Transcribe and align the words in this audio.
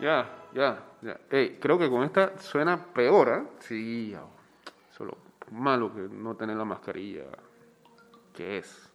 Ya, 0.00 0.28
ya, 0.54 0.78
ya. 1.02 1.16
Ey, 1.30 1.58
creo 1.60 1.78
que 1.78 1.88
con 1.90 2.04
esta 2.04 2.38
suena 2.38 2.76
peor, 2.92 3.28
¿eh? 3.28 3.42
Sí, 3.60 4.14
solo 4.96 5.16
malo 5.50 5.92
que 5.94 6.02
no 6.02 6.34
tener 6.36 6.56
la 6.56 6.64
mascarilla. 6.64 7.24
¿Qué 8.34 8.58
es? 8.58 8.88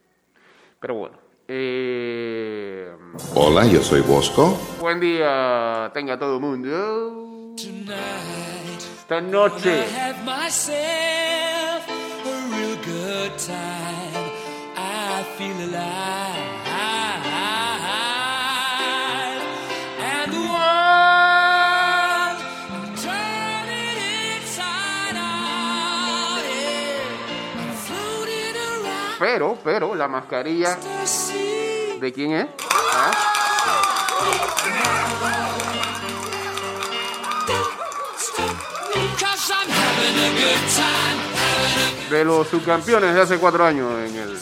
Pero 0.80 0.96
bueno. 0.96 1.18
Eh, 1.48 2.96
Hola, 3.36 3.66
yo 3.68 3.82
soy 3.82 4.02
Bosco. 4.02 4.58
buen 4.80 5.00
día, 5.00 5.92
tenga 5.94 6.18
todo 6.18 6.36
el 6.36 6.42
mundo. 6.42 7.54
Esta 7.58 9.20
noche. 9.20 9.86
I 14.76 15.24
feel 15.38 15.56
alive. 15.68 16.33
Pero, 29.64 29.96
la 29.96 30.08
mascarilla. 30.08 30.78
¿de 32.00 32.14
quién 32.14 32.34
es? 32.34 32.48
¿Ah? 32.94 33.12
De 42.10 42.26
los 42.26 42.48
subcampeones 42.48 43.16
de 43.16 43.22
hace 43.22 43.38
cuatro 43.38 43.66
años 43.66 43.92
en 44.08 44.16
el. 44.16 44.40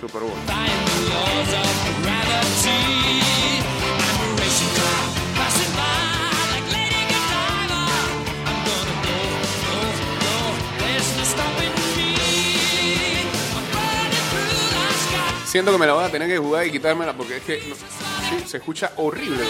Super 0.00 0.22
Bowl. 0.22 1.25
Siento 15.56 15.72
que 15.72 15.78
me 15.78 15.86
la 15.86 15.94
voy 15.94 16.04
a 16.04 16.10
tener 16.10 16.28
que 16.28 16.36
jugar 16.36 16.66
y 16.66 16.70
quitármela 16.70 17.14
porque 17.14 17.38
es 17.38 17.42
que 17.42 17.62
se 18.44 18.58
escucha 18.58 18.92
horrible. 18.96 19.42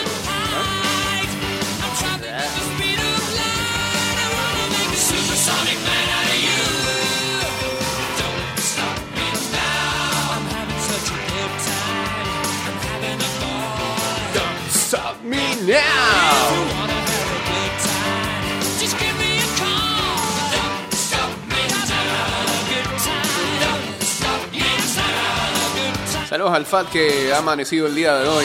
Saludos 26.37 26.55
al 26.55 26.67
Fat 26.67 26.91
que 26.91 27.33
ha 27.33 27.39
amanecido 27.39 27.87
el 27.87 27.95
día 27.95 28.15
de 28.17 28.29
hoy 28.29 28.45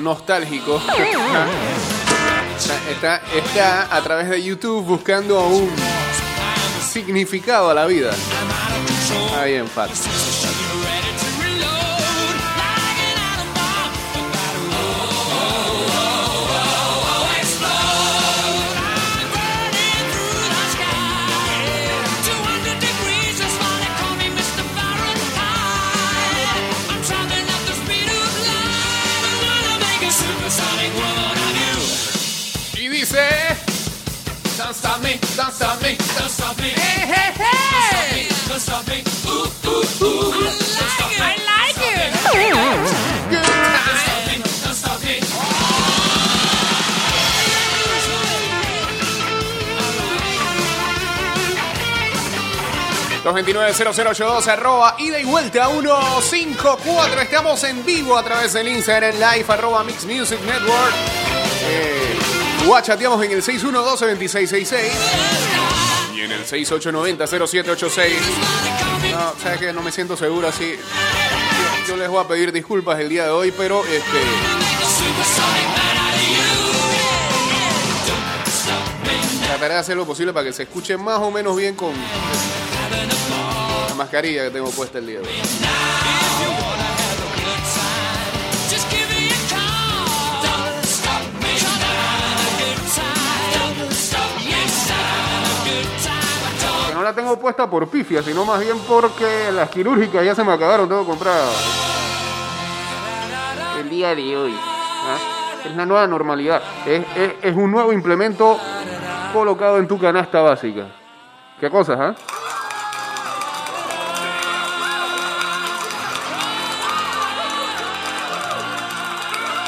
nostálgico. 0.00 0.80
Está, 2.90 3.20
está 3.34 3.94
a 3.94 4.02
través 4.02 4.30
de 4.30 4.42
YouTube 4.42 4.82
buscando 4.82 5.46
un 5.46 5.70
significado 6.80 7.68
a 7.68 7.74
la 7.74 7.84
vida. 7.84 8.12
Está 9.28 9.44
bien, 9.44 9.68
Fat. 9.68 9.90
Stop 35.58 35.82
me. 35.82 35.96
Don't 35.96 36.30
stop 36.30 36.56
me. 36.58 36.70
Hey, 36.70 37.02
hey, 37.12 37.30
hey. 37.34 38.28
Don't 38.48 38.60
stop 38.60 38.86
me. 38.86 39.02
Ooh, 39.26 39.50
ooh, 39.66 40.06
ooh. 40.06 40.46
I 41.18 41.34
like 41.50 41.78
it. 41.82 42.14
I 42.14 42.52
like 42.54 42.70
it. 42.78 42.94
Good 43.30 43.42
time. 43.42 44.42
Don't 44.62 44.74
stop 44.74 45.02
me. 45.02 45.18
229-0082 53.24 54.46
arroba 54.46 54.94
ida 54.98 55.18
y 55.18 55.24
vuelta 55.24 55.66
154. 55.68 57.20
Estamos 57.20 57.64
en 57.64 57.84
vivo 57.84 58.16
a 58.16 58.22
través 58.22 58.52
del 58.52 58.68
Instagram 58.68 59.14
live 59.14 59.44
arroba 59.48 59.82
Mix 59.82 60.04
Music 60.06 60.40
Network. 60.42 60.94
Eh, 61.64 61.97
guachateamos 62.66 63.24
en 63.24 63.32
el 63.32 63.42
612-2666 63.42 64.76
y 66.14 66.20
en 66.20 66.32
el 66.32 66.44
6890-0786. 66.44 68.10
No, 69.12 69.34
sabes 69.40 69.58
que 69.58 69.72
no 69.72 69.82
me 69.82 69.92
siento 69.92 70.16
seguro 70.16 70.48
así. 70.48 70.74
Yo, 71.86 71.96
les 71.96 72.08
voy 72.08 72.22
a 72.22 72.28
pedir 72.28 72.52
disculpas 72.52 73.00
el 73.00 73.08
día 73.08 73.24
de 73.24 73.30
hoy, 73.30 73.52
pero 73.56 73.84
este. 73.84 74.18
Trataré 79.46 79.74
de 79.74 79.80
hacer 79.80 79.96
lo 79.96 80.06
posible 80.06 80.32
para 80.32 80.44
que 80.44 80.52
se 80.52 80.64
escuche 80.64 80.96
más 80.96 81.18
o 81.18 81.30
menos 81.30 81.56
bien 81.56 81.74
con 81.74 81.92
la 83.88 83.94
mascarilla 83.94 84.44
que 84.44 84.50
tengo 84.50 84.70
puesta 84.70 84.98
el 84.98 85.06
día 85.06 85.20
de 85.20 85.26
hoy. 85.26 85.34
La 97.08 97.14
tengo 97.14 97.38
puesta 97.38 97.68
por 97.70 97.88
pifia, 97.88 98.22
sino 98.22 98.44
más 98.44 98.60
bien 98.60 98.78
porque 98.86 99.50
las 99.50 99.70
quirúrgicas 99.70 100.22
ya 100.22 100.34
se 100.34 100.44
me 100.44 100.52
acabaron, 100.52 100.86
tengo 100.86 101.00
que 101.02 101.08
comprar 101.08 101.40
el 103.80 103.88
día 103.88 104.14
de 104.14 104.36
hoy. 104.36 104.54
¿ah? 104.54 105.16
Es 105.64 105.74
la 105.74 105.86
nueva 105.86 106.06
normalidad. 106.06 106.60
Es, 106.86 107.02
es- 107.16 107.32
es 107.42 107.56
un 107.56 107.70
nuevo 107.70 107.94
implemento 107.94 108.58
colocado 109.32 109.78
en 109.78 109.88
tu 109.88 109.98
canasta 109.98 110.42
básica. 110.42 110.86
¿Qué 111.58 111.70
cosas, 111.70 111.98
ah? 111.98 112.14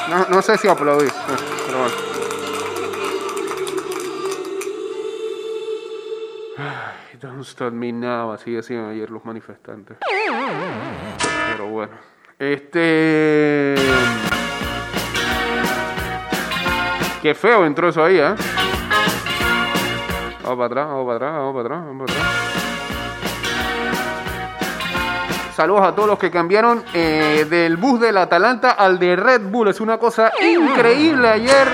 No, 0.09 0.27
no 0.28 0.43
sé 0.43 0.59
si 0.59 0.69
aplaudís, 0.69 1.11
eh, 1.12 1.37
pero 1.67 1.78
bueno. 1.78 2.09
Ay, 6.60 7.19
Don't 7.19 7.41
stop 7.41 7.72
me 7.72 7.91
now, 7.91 8.32
así 8.32 8.53
decían 8.53 8.91
ayer 8.91 9.09
los 9.10 9.25
manifestantes. 9.25 9.97
Pero 11.53 11.69
bueno. 11.69 11.93
Este. 12.38 13.75
Qué 17.22 17.34
feo 17.34 17.65
entró 17.65 17.88
eso 17.88 18.04
ahí, 18.04 18.19
¿eh? 18.19 18.34
Vamos 20.43 20.56
para 20.56 20.66
atrás, 20.66 20.87
vamos 20.87 21.06
para 21.06 21.16
atrás, 21.16 21.32
vamos 21.32 21.54
para 21.54 21.66
atrás, 21.66 21.87
vamos 21.87 22.10
para 22.10 22.21
atrás. 22.21 22.50
Saludos 25.54 25.82
a 25.82 25.94
todos 25.94 26.09
los 26.09 26.19
que 26.19 26.31
cambiaron 26.31 26.82
eh, 26.94 27.47
del 27.48 27.77
bus 27.77 28.00
del 28.00 28.16
Atalanta 28.16 28.72
al 28.72 28.98
de 28.98 29.16
Red 29.16 29.42
Bull. 29.50 29.69
Es 29.69 29.81
una 29.81 29.98
cosa 29.98 30.32
increíble 30.41 31.28
ayer. 31.28 31.69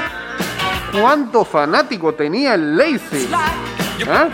¿Cuánto 1.00 1.44
fanático 1.44 2.15
tenía 2.15 2.54
el 2.54 2.77
Leipzig? 2.77 3.28
¿Eh? 4.00 4.30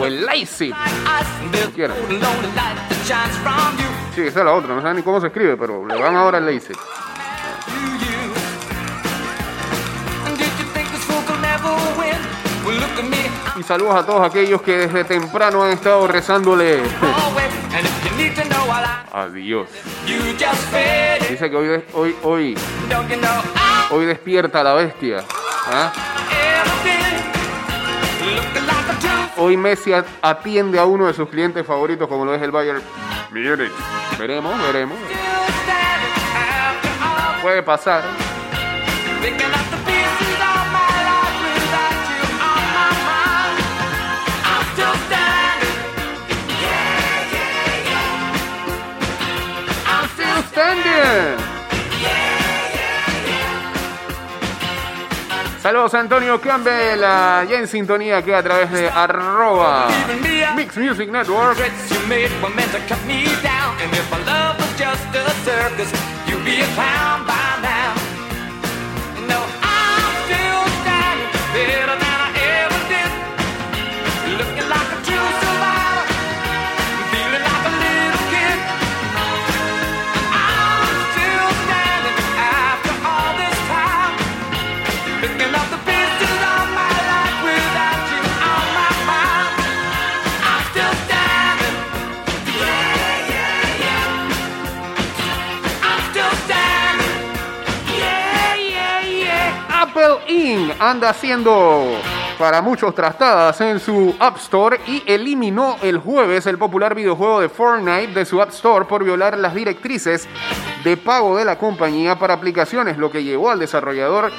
O 0.00 0.06
el 0.06 0.24
Leipzig. 0.24 0.74
Sí, 4.14 4.22
esa 4.22 4.38
es 4.40 4.44
la 4.44 4.52
otra. 4.52 4.74
No 4.74 4.80
saben 4.80 4.96
ni 4.96 5.02
cómo 5.02 5.20
se 5.20 5.28
escribe, 5.28 5.56
pero 5.56 5.86
le 5.86 6.00
van 6.00 6.16
ahora 6.16 6.38
al 6.38 6.46
Leipzig. 6.46 6.76
Y 13.58 13.62
saludos 13.62 13.96
a 13.96 14.06
todos 14.06 14.26
aquellos 14.26 14.62
que 14.62 14.76
desde 14.76 15.04
temprano 15.04 15.64
han 15.64 15.72
estado 15.72 16.06
rezándole 16.06 16.78
a 19.12 19.28
Dios. 19.28 19.68
Dice 21.28 21.50
que 21.50 21.56
hoy, 21.56 21.84
hoy, 21.94 22.16
hoy, 22.22 22.58
hoy 23.90 24.06
despierta 24.06 24.62
la 24.62 24.74
bestia. 24.74 25.24
¿ah? 25.72 25.92
Hoy 29.40 29.56
Messi 29.56 29.92
atiende 30.20 30.80
a 30.80 30.84
uno 30.84 31.06
de 31.06 31.14
sus 31.14 31.28
clientes 31.28 31.64
favoritos, 31.64 32.08
como 32.08 32.24
lo 32.24 32.34
es 32.34 32.42
el 32.42 32.50
Bayern 32.50 32.82
Munich. 33.30 33.72
Veremos, 34.18 34.60
veremos. 34.60 34.98
Puede 37.40 37.62
pasar. 37.62 38.02
Saludos 55.62 55.92
a 55.94 56.00
Antonio 56.00 56.40
Campbell, 56.40 57.00
ya 57.00 57.58
en 57.58 57.66
sintonía 57.66 58.22
que 58.22 58.34
a 58.34 58.42
través 58.42 58.70
de 58.70 58.88
arroba 58.88 59.88
Mix 60.54 60.76
Music 60.76 61.10
Network. 61.10 61.58
Anda 100.78 101.10
haciendo 101.10 101.84
para 102.38 102.62
muchos 102.62 102.94
trastadas 102.94 103.60
en 103.60 103.80
su 103.80 104.14
App 104.18 104.36
Store 104.36 104.80
y 104.86 105.02
eliminó 105.06 105.76
el 105.82 105.98
jueves 105.98 106.46
el 106.46 106.56
popular 106.56 106.94
videojuego 106.94 107.40
de 107.40 107.48
Fortnite 107.48 108.14
de 108.14 108.24
su 108.24 108.40
App 108.40 108.50
Store 108.50 108.84
por 108.84 109.02
violar 109.02 109.36
las 109.38 109.54
directrices 109.54 110.28
de 110.84 110.96
pago 110.96 111.36
de 111.36 111.44
la 111.44 111.58
compañía 111.58 112.16
para 112.16 112.34
aplicaciones, 112.34 112.96
lo 112.96 113.10
que 113.10 113.24
llevó 113.24 113.50
al 113.50 113.58
desarrollador 113.58 114.30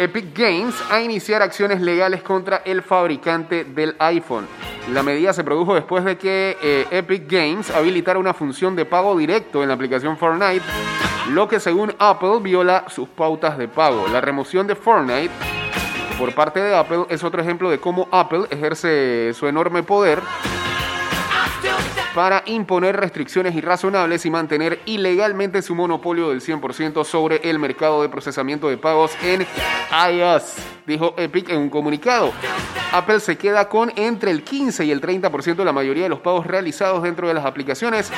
Epic 0.00 0.36
Games 0.36 0.74
a 0.90 1.00
iniciar 1.00 1.42
acciones 1.42 1.80
legales 1.80 2.22
contra 2.22 2.62
el 2.64 2.82
fabricante 2.82 3.64
del 3.64 3.94
iPhone. 4.00 4.48
La 4.92 5.02
medida 5.02 5.32
se 5.32 5.44
produjo 5.44 5.74
después 5.74 6.04
de 6.04 6.18
que 6.18 6.56
eh, 6.60 6.86
Epic 6.90 7.30
Games 7.30 7.70
habilitara 7.70 8.18
una 8.18 8.34
función 8.34 8.74
de 8.74 8.84
pago 8.84 9.16
directo 9.16 9.62
en 9.62 9.68
la 9.68 9.74
aplicación 9.74 10.16
Fortnite, 10.16 10.64
lo 11.30 11.46
que 11.46 11.60
según 11.60 11.94
Apple 11.98 12.40
viola 12.40 12.84
sus 12.88 13.08
pautas 13.08 13.58
de 13.58 13.68
pago. 13.68 14.08
La 14.08 14.20
remoción 14.20 14.66
de 14.66 14.74
Fortnite 14.74 15.30
por 16.18 16.34
parte 16.34 16.60
de 16.60 16.74
Apple 16.74 17.06
es 17.08 17.22
otro 17.22 17.40
ejemplo 17.40 17.70
de 17.70 17.78
cómo 17.78 18.08
Apple 18.10 18.46
ejerce 18.50 19.32
su 19.34 19.46
enorme 19.46 19.84
poder 19.84 20.20
para 22.14 22.42
imponer 22.46 22.96
restricciones 22.96 23.54
irrazonables 23.54 24.26
y 24.26 24.30
mantener 24.30 24.80
ilegalmente 24.84 25.62
su 25.62 25.76
monopolio 25.76 26.30
del 26.30 26.40
100% 26.40 27.04
sobre 27.04 27.48
el 27.48 27.60
mercado 27.60 28.02
de 28.02 28.08
procesamiento 28.08 28.68
de 28.68 28.76
pagos 28.76 29.12
en 29.22 29.46
iOS, 30.10 30.56
dijo 30.88 31.14
Epic 31.18 31.50
en 31.50 31.58
un 31.58 31.70
comunicado. 31.70 32.32
Apple 32.90 33.20
se 33.20 33.36
queda 33.36 33.68
con 33.68 33.92
entre 33.96 34.30
el 34.30 34.42
15 34.42 34.86
y 34.86 34.90
el 34.90 35.02
30% 35.02 35.56
de 35.56 35.64
la 35.64 35.72
mayoría 35.72 36.04
de 36.04 36.08
los 36.08 36.20
pagos 36.20 36.46
realizados 36.46 37.02
dentro 37.02 37.28
de 37.28 37.34
las 37.34 37.44
aplicaciones, 37.44 38.10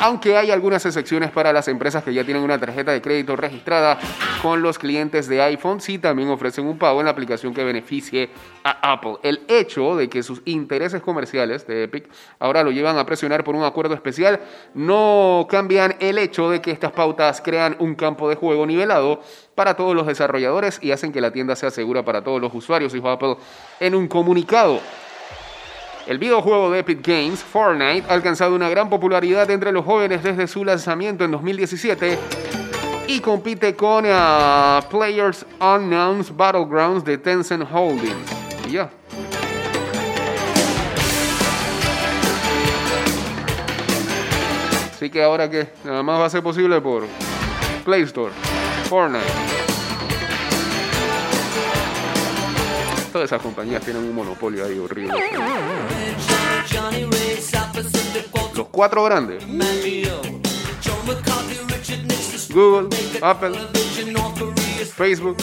aunque 0.00 0.36
hay 0.36 0.50
algunas 0.50 0.84
excepciones 0.84 1.30
para 1.30 1.52
las 1.52 1.68
empresas 1.68 2.02
que 2.02 2.12
ya 2.12 2.24
tienen 2.24 2.42
una 2.42 2.58
tarjeta 2.58 2.90
de 2.90 3.00
crédito 3.00 3.36
registrada 3.36 3.98
con 4.42 4.62
los 4.62 4.78
clientes 4.78 5.28
de 5.28 5.42
iPhone, 5.42 5.80
sí 5.80 5.98
también 5.98 6.28
ofrecen 6.28 6.66
un 6.66 6.76
pago 6.76 6.98
en 6.98 7.06
la 7.06 7.12
aplicación 7.12 7.54
que 7.54 7.62
beneficie 7.62 8.30
a 8.64 8.92
Apple. 8.92 9.18
El 9.22 9.42
hecho 9.46 9.94
de 9.94 10.08
que 10.08 10.24
sus 10.24 10.42
intereses 10.44 11.00
comerciales 11.02 11.64
de 11.68 11.84
Epic 11.84 12.08
ahora 12.40 12.64
lo 12.64 12.72
llevan 12.72 12.98
a 12.98 13.06
presionar 13.06 13.44
por 13.44 13.54
un 13.54 13.62
acuerdo 13.62 13.94
especial 13.94 14.40
no 14.74 15.46
cambian 15.48 15.94
el 16.00 16.18
hecho 16.18 16.50
de 16.50 16.60
que 16.60 16.72
estas 16.72 16.90
pautas 16.90 17.40
crean 17.40 17.76
un 17.78 17.94
campo 17.94 18.28
de 18.28 18.34
juego 18.34 18.66
nivelado 18.66 19.22
para 19.56 19.74
todos 19.74 19.96
los 19.96 20.06
desarrolladores 20.06 20.78
y 20.80 20.92
hacen 20.92 21.10
que 21.10 21.20
la 21.20 21.32
tienda 21.32 21.56
sea 21.56 21.72
segura 21.72 22.04
para 22.04 22.22
todos 22.22 22.40
los 22.40 22.54
usuarios, 22.54 22.92
dijo 22.92 23.08
Apple 23.08 23.36
en 23.80 23.96
un 23.96 24.06
comunicado. 24.06 24.78
El 26.06 26.18
videojuego 26.18 26.70
de 26.70 26.80
Epic 26.80 27.04
Games, 27.04 27.42
Fortnite, 27.42 28.04
ha 28.08 28.12
alcanzado 28.12 28.54
una 28.54 28.68
gran 28.68 28.88
popularidad 28.88 29.50
entre 29.50 29.72
los 29.72 29.84
jóvenes 29.84 30.22
desde 30.22 30.46
su 30.46 30.64
lanzamiento 30.64 31.24
en 31.24 31.32
2017 31.32 32.16
y 33.08 33.18
compite 33.20 33.74
con 33.74 34.04
ah, 34.06 34.80
Players 34.88 35.44
Unknowns 35.58 36.36
Battlegrounds 36.36 37.04
de 37.04 37.18
Tencent 37.18 37.64
Holdings. 37.72 38.14
Y 38.68 38.72
ya. 38.72 38.90
Así 44.92 45.10
que 45.10 45.22
ahora 45.22 45.48
que 45.50 45.68
nada 45.84 46.02
más 46.02 46.20
va 46.20 46.26
a 46.26 46.30
ser 46.30 46.42
posible 46.42 46.80
por 46.80 47.04
Play 47.84 48.02
Store, 48.02 48.32
Fortnite. 48.88 49.24
Todas 53.12 53.26
esas 53.30 53.40
compañías 53.42 53.82
tienen 53.82 54.02
un 54.04 54.14
monopolio 54.14 54.64
ahí 54.66 54.78
horrible. 54.78 55.14
Los 58.54 58.68
cuatro 58.68 59.04
grandes. 59.04 59.44
Google, 62.52 62.88
Apple, 63.22 63.52
Facebook. 64.94 65.36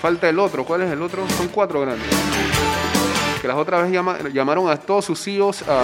Falta 0.00 0.28
el 0.28 0.38
otro. 0.38 0.64
¿Cuál 0.64 0.82
es 0.82 0.90
el 0.92 1.02
otro? 1.02 1.26
Son 1.36 1.48
cuatro 1.48 1.80
grandes. 1.80 2.06
Que 3.40 3.48
las 3.48 3.56
otras 3.56 3.82
veces 3.82 3.94
llama- 3.94 4.18
llamaron 4.32 4.68
a 4.70 4.76
todos 4.76 5.04
sus 5.04 5.20
CEOs 5.20 5.62
a- 5.62 5.82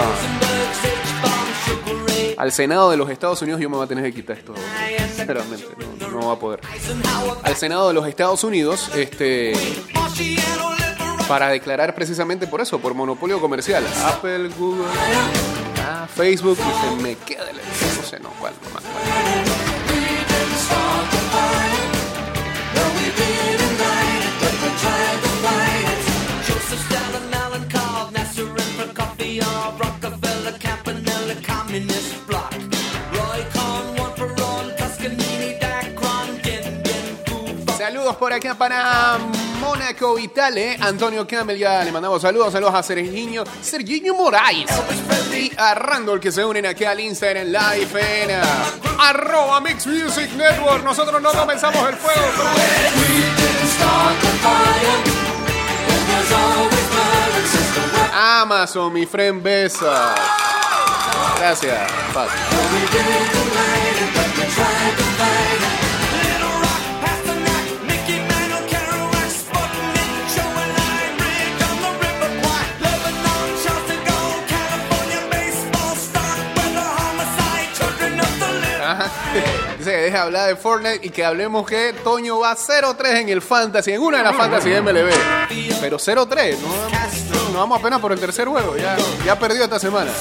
al 2.39 2.51
Senado 2.53 2.89
de 2.89 2.97
los 2.97 3.09
Estados 3.09 3.41
Unidos. 3.41 3.59
Yo 3.61 3.69
me 3.69 3.75
voy 3.75 3.85
a 3.85 3.87
tener 3.87 4.05
que 4.05 4.13
quitar 4.13 4.37
esto. 4.37 4.55
Sinceramente, 5.15 5.65
no, 6.09 6.27
va 6.27 6.33
a 6.33 6.39
poder. 6.39 6.61
Al 7.43 7.55
Senado 7.55 7.89
de 7.89 7.93
los 7.93 8.07
Estados 8.07 8.43
Unidos, 8.45 8.89
este, 8.95 9.53
para 11.27 11.49
declarar 11.49 11.93
precisamente 11.93 12.47
por 12.47 12.61
eso, 12.61 12.79
por 12.79 12.93
monopolio 12.93 13.41
comercial. 13.41 13.85
Apple, 14.05 14.49
Google, 14.57 14.87
ah, 15.85 16.07
Facebook, 16.15 16.57
y 16.57 16.87
se 16.87 17.03
me 17.03 17.15
queda 17.17 17.49
el... 17.49 17.57
No 17.57 18.03
sé, 18.03 18.19
no, 18.21 18.29
cuál, 18.39 18.53
no 18.63 18.69
más. 18.73 18.83
Saludos 38.09 38.21
por 38.21 38.33
acá 38.33 38.55
para 38.55 39.19
Mónaco, 39.59 40.17
Italia. 40.17 40.77
Antonio 40.79 41.27
Campbell, 41.27 41.59
ya 41.59 41.83
le 41.83 41.91
mandamos 41.91 42.19
saludos. 42.19 42.51
Saludos 42.51 42.73
a 42.73 42.81
Serginho, 42.81 43.43
Serginho 43.61 44.15
Moraes. 44.15 44.65
Y 45.31 45.51
a 45.55 45.75
Randall 45.75 46.19
que 46.19 46.31
se 46.31 46.43
unen 46.43 46.65
aquí 46.65 46.85
al 46.85 46.99
Instagram 46.99 47.45
Live 47.49 48.23
en 48.23 48.31
ah, 48.31 49.09
arroba 49.09 49.61
Mix 49.61 49.85
Music 49.85 50.31
Network. 50.35 50.83
Nosotros 50.83 51.21
no 51.21 51.31
comenzamos 51.33 51.87
el 51.87 51.95
fuego. 51.97 52.19
Amazon, 58.11 58.91
mi 58.91 59.05
friend 59.05 59.43
Besa. 59.43 60.15
Gracias, 61.37 61.91
Paz. 62.11 62.31
Deje 80.09 80.17
de 80.17 80.23
hablar 80.23 80.47
de 80.47 80.55
Fortnite 80.55 81.05
y 81.05 81.11
que 81.11 81.23
hablemos 81.23 81.67
que 81.67 81.93
Toño 82.03 82.39
va 82.39 82.55
0-3 82.55 83.21
en 83.21 83.29
el 83.29 83.43
Fantasy, 83.43 83.91
en 83.91 84.01
una 84.01 84.17
de 84.17 84.23
las 84.23 84.35
Fantasy 84.35 84.69
MLB. 84.69 85.11
Pero 85.79 85.97
0-3, 85.97 86.57
no, 87.53 87.59
vamos 87.59 87.79
apenas 87.79 87.99
por 87.99 88.11
el 88.11 88.19
tercer 88.19 88.47
juego, 88.47 88.75
ya, 88.75 88.97
ya 89.25 89.37
perdió 89.37 89.63
esta 89.63 89.77
semana. 89.79 90.11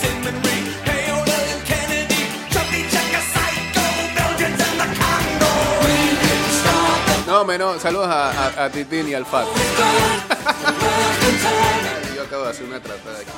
No, 7.27 7.45
menos, 7.45 7.81
saludos 7.81 8.09
a, 8.09 8.65
a, 8.65 8.71
Titín 8.71 9.09
y 9.09 9.15
al 9.15 9.25
Fat. 9.27 9.47
Yo 12.17 12.23
acabo 12.23 12.45
de 12.45 12.51
hacer 12.51 12.65
una 12.65 12.81
tratada 12.81 13.19
aquí. 13.19 13.31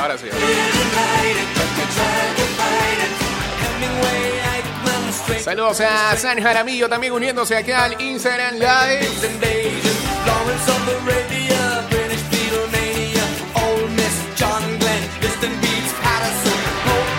Ahora 0.00 0.18
sí. 0.18 0.26
Strait 1.94 3.43
Saludos 5.44 5.80
a 5.82 6.16
San 6.16 6.42
Jaramillo 6.42 6.88
también 6.88 7.12
uniéndose 7.12 7.56
acá 7.56 7.84
al 7.84 8.00
Instagram 8.00 8.54
Live. 8.54 9.08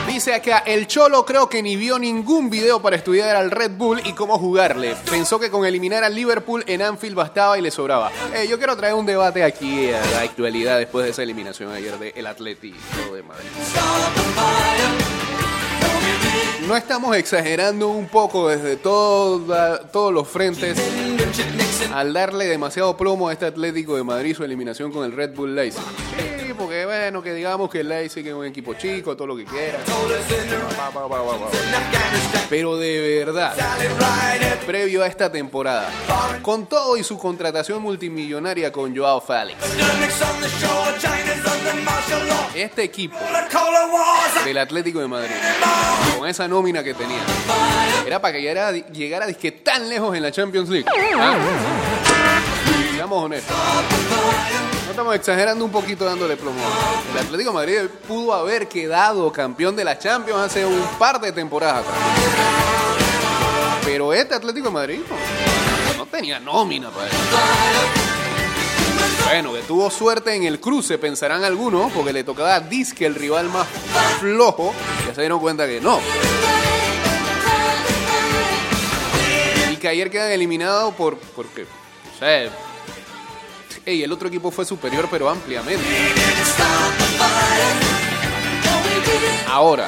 Dice 0.08 0.34
acá, 0.34 0.64
el 0.66 0.88
Cholo 0.88 1.24
creo 1.24 1.48
que 1.48 1.62
ni 1.62 1.76
vio 1.76 2.00
ningún 2.00 2.50
video 2.50 2.82
para 2.82 2.96
estudiar 2.96 3.36
al 3.36 3.52
Red 3.52 3.72
Bull 3.78 4.02
y 4.06 4.14
cómo 4.14 4.40
jugarle. 4.40 4.96
Pensó 5.10 5.40
que 5.40 5.52
con 5.52 5.64
eliminar 5.66 6.04
al 6.04 6.16
Liverpool 6.16 6.64
en 6.66 6.82
Anfield 6.82 7.16
bastaba 7.16 7.60
y 7.60 7.62
le 7.62 7.70
sobraba. 7.70 8.12
Yo 8.50 8.58
quiero 8.58 8.76
traer 8.76 8.96
un 8.96 9.06
debate 9.06 9.44
aquí 9.44 9.92
a 9.92 10.02
la 10.02 10.22
actualidad 10.22 10.80
después 10.80 11.06
de 11.06 11.12
esa 11.12 11.22
eliminación 11.22 11.72
ayer 11.72 12.00
del 12.00 12.26
Atlético 12.26 13.14
de 13.14 13.22
Madrid. 13.22 13.50
No 16.68 16.76
estamos 16.76 17.16
exagerando 17.16 17.90
un 17.90 18.08
poco 18.08 18.50
desde 18.50 18.76
todos 18.76 20.14
los 20.14 20.28
frentes 20.28 20.78
al 21.94 22.12
darle 22.12 22.46
demasiado 22.46 22.98
plomo 22.98 23.30
a 23.30 23.34
este 23.34 23.46
Atlético 23.46 23.96
de 23.96 24.04
Madrid 24.04 24.36
su 24.36 24.44
eliminación 24.44 24.92
con 24.92 25.06
el 25.06 25.12
Red 25.12 25.36
Bull 25.36 25.54
Leipzig. 25.54 25.84
Bueno, 27.06 27.22
que 27.22 27.36
digamos 27.36 27.70
que 27.70 27.84
Leipzig 27.84 28.26
es 28.26 28.34
un 28.34 28.46
equipo 28.46 28.74
chico, 28.74 29.16
todo 29.16 29.28
lo 29.28 29.38
que 29.38 29.46
quiera. 29.46 29.78
Pero 32.50 32.78
de 32.78 33.24
verdad, 33.24 33.54
previo 34.66 35.04
a 35.04 35.08
esta 35.08 35.32
temporada, 35.32 35.88
con 36.42 36.66
todo 36.66 36.98
y 36.98 37.04
su 37.04 37.20
contratación 37.20 37.84
multimillonaria 37.84 38.72
con 38.72 38.98
Joao 38.98 39.22
Félix, 39.22 39.60
este 42.56 42.84
equipo 42.84 43.16
del 44.44 44.58
Atlético 44.58 45.00
de 45.00 45.08
Madrid, 45.08 45.36
con 46.18 46.28
esa 46.28 46.48
nómina 46.48 46.84
que 46.84 46.96
tenía, 46.96 47.22
era 48.08 48.20
para 48.20 48.34
que 48.34 48.42
llegara, 48.42 48.72
llegara 48.72 49.28
dizque, 49.28 49.52
tan 49.52 49.88
lejos 49.90 50.18
en 50.18 50.24
la 50.24 50.32
Champions 50.32 50.70
League. 50.70 50.90
¿Ah? 51.20 51.38
Seamos. 52.96 53.30
No 54.86 54.92
estamos 54.92 55.16
exagerando 55.16 55.66
un 55.66 55.72
poquito 55.72 56.06
dándole 56.06 56.38
plomo. 56.38 56.60
El 57.12 57.20
Atlético 57.26 57.52
Madrid 57.52 57.80
pudo 58.08 58.34
haber 58.34 58.68
quedado 58.68 59.32
campeón 59.32 59.76
de 59.76 59.84
la 59.84 59.98
Champions 59.98 60.42
hace 60.42 60.64
un 60.64 60.86
par 61.00 61.20
de 61.20 61.32
temporadas 61.32 61.84
atrás. 61.84 61.98
Pero 63.84 64.14
este 64.14 64.36
Atlético 64.36 64.70
Madrid 64.70 65.00
no, 65.98 66.06
tenía 66.06 66.40
nómina 66.40 66.92
para 66.92 67.08
eso. 67.08 67.18
Bueno, 69.26 69.54
que 69.54 69.62
tuvo 69.62 69.90
suerte 69.90 70.36
en 70.36 70.44
el 70.44 70.60
cruce, 70.60 71.00
pensarán 71.00 71.44
algunos, 71.44 71.92
porque 71.92 72.14
le 72.14 72.24
tocaba 72.24 72.54
a 72.56 72.60
Disque, 72.60 73.08
el 73.08 73.16
rival 73.16 73.50
más 73.50 73.68
flojo. 74.20 74.72
Ya 75.08 75.16
se 75.16 75.22
dieron 75.22 75.40
cuenta 75.40 75.66
que 75.66 75.82
no. 75.82 76.00
Y 79.72 79.78
que 79.78 79.88
ayer 79.88 80.12
quedan 80.12 80.32
eliminados 80.32 80.94
por. 80.94 81.18
porque. 81.18 81.64
O 81.64 82.20
sea. 82.20 82.52
Ey, 83.86 84.04
el 84.04 84.12
otro 84.12 84.28
equipo 84.28 84.52
fue 84.52 84.66
superior, 84.66 85.08
pero 85.10 85.30
ampliamente. 85.30 85.84
Ahora, 89.48 89.88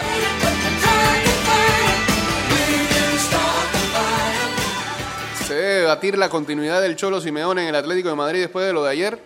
¿se 5.45 5.53
debe 5.55 5.73
debatir 5.81 6.17
la 6.17 6.29
continuidad 6.29 6.81
del 6.81 6.95
Cholo 6.95 7.21
Simeone 7.21 7.63
en 7.63 7.69
el 7.69 7.75
Atlético 7.75 8.09
de 8.09 8.15
Madrid 8.15 8.41
después 8.41 8.65
de 8.65 8.73
lo 8.73 8.83
de 8.83 8.91
ayer? 8.91 9.19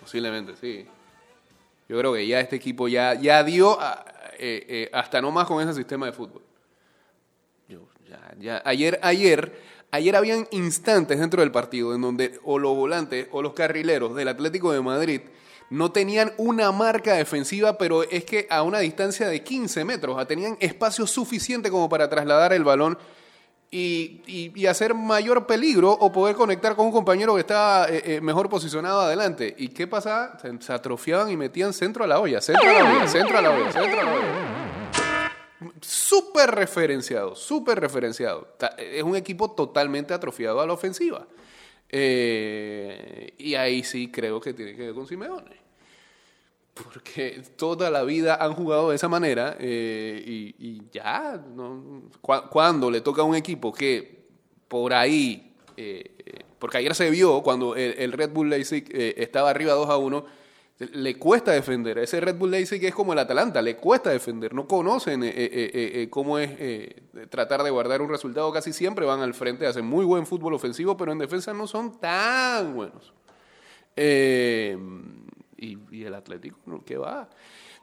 Posiblemente, 0.00 0.54
sí. 0.56 0.86
Yo 1.88 1.98
creo 1.98 2.14
que 2.14 2.26
ya 2.26 2.40
este 2.40 2.56
equipo 2.56 2.88
ya, 2.88 3.14
ya 3.14 3.42
dio 3.44 3.78
a- 3.80 4.04
eh, 4.38 4.64
eh, 4.68 4.90
hasta 4.92 5.20
no 5.20 5.30
más 5.30 5.46
con 5.46 5.62
ese 5.62 5.74
sistema 5.74 6.06
de 6.06 6.12
fútbol. 6.12 6.42
Yo, 7.68 7.80
ya, 8.08 8.20
ya. 8.38 8.62
Ayer, 8.64 8.98
ayer, 9.02 9.60
ayer 9.90 10.14
habían 10.16 10.46
instantes 10.50 11.18
dentro 11.18 11.40
del 11.42 11.52
partido 11.52 11.94
en 11.94 12.00
donde 12.02 12.38
o 12.44 12.58
los 12.58 12.74
volantes 12.74 13.28
o 13.32 13.42
los 13.42 13.52
carrileros 13.54 14.14
del 14.14 14.28
Atlético 14.28 14.72
de 14.72 14.80
Madrid 14.80 15.20
no 15.70 15.90
tenían 15.90 16.32
una 16.36 16.70
marca 16.70 17.14
defensiva, 17.14 17.76
pero 17.76 18.02
es 18.04 18.24
que 18.24 18.46
a 18.50 18.62
una 18.62 18.78
distancia 18.80 19.26
de 19.28 19.42
15 19.42 19.84
metros, 19.84 20.26
tenían 20.28 20.56
espacio 20.60 21.06
suficiente 21.08 21.70
como 21.70 21.88
para 21.88 22.08
trasladar 22.08 22.52
el 22.52 22.62
balón 22.62 22.96
y, 23.68 24.22
y- 24.28 24.52
y 24.54 24.66
hacer 24.66 24.94
mayor 24.94 25.44
peligro 25.46 25.90
o 25.90 26.12
poder 26.12 26.36
conectar 26.36 26.76
con 26.76 26.86
un 26.86 26.92
compañero 26.92 27.34
que 27.34 27.40
estaba 27.40 27.88
eh, 27.88 28.00
eh, 28.04 28.20
mejor 28.20 28.48
posicionado 28.48 29.00
adelante. 29.00 29.56
¿Y 29.58 29.68
qué 29.68 29.88
pasaba? 29.88 30.38
Se, 30.40 30.52
se 30.60 30.72
atrofiaban 30.72 31.30
y 31.32 31.36
metían 31.36 31.72
centro 31.72 32.04
a 32.04 32.06
la 32.06 32.20
olla, 32.20 32.40
centro 32.40 32.68
a 32.70 32.72
la 32.72 32.84
olla, 32.92 33.08
centro 33.08 33.38
a 33.38 33.42
la 33.42 33.50
olla, 33.50 33.72
centro 33.72 34.00
a 34.00 34.04
la 34.04 34.12
olla. 34.14 34.65
Súper 35.80 36.50
referenciado, 36.50 37.34
súper 37.34 37.80
referenciado. 37.80 38.48
Es 38.78 39.02
un 39.02 39.16
equipo 39.16 39.50
totalmente 39.52 40.14
atrofiado 40.14 40.60
a 40.60 40.66
la 40.66 40.72
ofensiva. 40.72 41.26
Eh, 41.88 43.34
y 43.38 43.54
ahí 43.54 43.84
sí 43.84 44.10
creo 44.10 44.40
que 44.40 44.52
tiene 44.54 44.74
que 44.74 44.86
ver 44.86 44.94
con 44.94 45.06
Simeone. 45.06 45.66
Porque 46.74 47.42
toda 47.56 47.90
la 47.90 48.02
vida 48.02 48.36
han 48.36 48.52
jugado 48.52 48.90
de 48.90 48.96
esa 48.96 49.08
manera 49.08 49.56
eh, 49.58 50.22
y, 50.26 50.82
ya, 50.92 51.42
cuando 52.50 52.90
le 52.90 53.00
toca 53.00 53.22
a 53.22 53.24
un 53.24 53.34
equipo 53.34 53.72
que 53.72 54.26
por 54.68 54.92
ahí, 54.92 55.54
eh, 55.76 56.44
porque 56.58 56.78
ayer 56.78 56.94
se 56.94 57.08
vio 57.08 57.42
cuando 57.42 57.76
el, 57.76 58.12
Red 58.12 58.30
Bull 58.30 58.50
Leipzig 58.50 58.84
estaba 58.92 59.48
arriba 59.48 59.72
2 59.72 59.88
a 59.88 59.96
1, 59.96 60.26
le 60.78 61.18
cuesta 61.18 61.52
defender. 61.52 61.98
Ese 61.98 62.20
Red 62.20 62.36
Bull 62.36 62.50
Leipzig 62.50 62.84
es 62.84 62.94
como 62.94 63.12
el 63.12 63.18
Atalanta, 63.18 63.62
le 63.62 63.76
cuesta 63.76 64.10
defender. 64.10 64.52
No 64.52 64.66
conocen 64.66 65.22
eh, 65.24 65.28
eh, 65.28 65.34
eh, 65.52 65.70
eh, 66.02 66.10
cómo 66.10 66.38
es 66.38 66.50
eh, 66.58 67.02
tratar 67.30 67.62
de 67.62 67.70
guardar 67.70 68.02
un 68.02 68.10
resultado. 68.10 68.52
Casi 68.52 68.72
siempre 68.72 69.06
van 69.06 69.20
al 69.20 69.32
frente, 69.34 69.66
hacen 69.66 69.86
muy 69.86 70.04
buen 70.04 70.26
fútbol 70.26 70.54
ofensivo, 70.54 70.96
pero 70.96 71.12
en 71.12 71.18
defensa 71.18 71.54
no 71.54 71.66
son 71.66 71.98
tan 71.98 72.74
buenos. 72.74 73.12
Eh, 73.96 74.76
y, 75.56 75.78
y 75.90 76.04
el 76.04 76.14
Atlético, 76.14 76.58
¿no? 76.66 76.84
¿qué 76.84 76.98
va? 76.98 77.28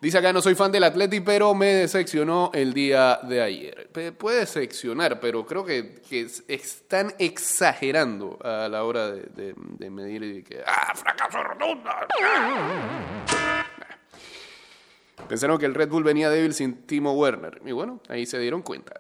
Dice 0.03 0.17
acá, 0.17 0.33
no 0.33 0.41
soy 0.41 0.53
fan 0.53 0.69
del 0.69 0.83
Atlético, 0.83 1.23
pero 1.23 1.53
me 1.53 1.67
decepcionó 1.67 2.51
el 2.53 2.73
día 2.73 3.21
de 3.23 3.41
ayer. 3.41 3.87
Puede 4.17 4.41
decepcionar, 4.41 5.21
pero 5.21 5.45
creo 5.45 5.63
que, 5.63 6.01
es- 6.11 6.43
están 6.49 7.13
exagerando 7.19 8.37
a 8.43 8.67
la 8.67 8.83
hora 8.83 9.11
de, 9.11 9.55
medir 9.89 10.23
y 10.23 10.43
que, 10.43 10.61
¡ah, 10.67 10.93
fracaso 10.93 11.41
rotundo! 11.41 11.89
Pensaron 15.29 15.57
que 15.57 15.67
el 15.67 15.73
Red 15.73 15.87
Bull 15.87 16.03
venía 16.03 16.29
débil 16.29 16.53
sin 16.53 16.85
Timo 16.85 17.13
Werner. 17.13 17.61
Y 17.65 17.71
bueno, 17.71 18.01
ahí 18.09 18.25
se 18.25 18.37
dieron 18.39 18.61
cuenta. 18.61 18.99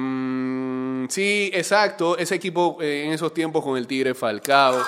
Mm, 0.00 1.06
sí, 1.08 1.52
exacto. 1.54 2.18
Ese 2.18 2.34
equipo 2.34 2.78
eh, 2.80 3.04
en 3.04 3.12
esos 3.12 3.32
tiempos 3.32 3.62
con 3.62 3.78
el 3.78 3.86
Tigre 3.86 4.14
Falcao. 4.14 4.82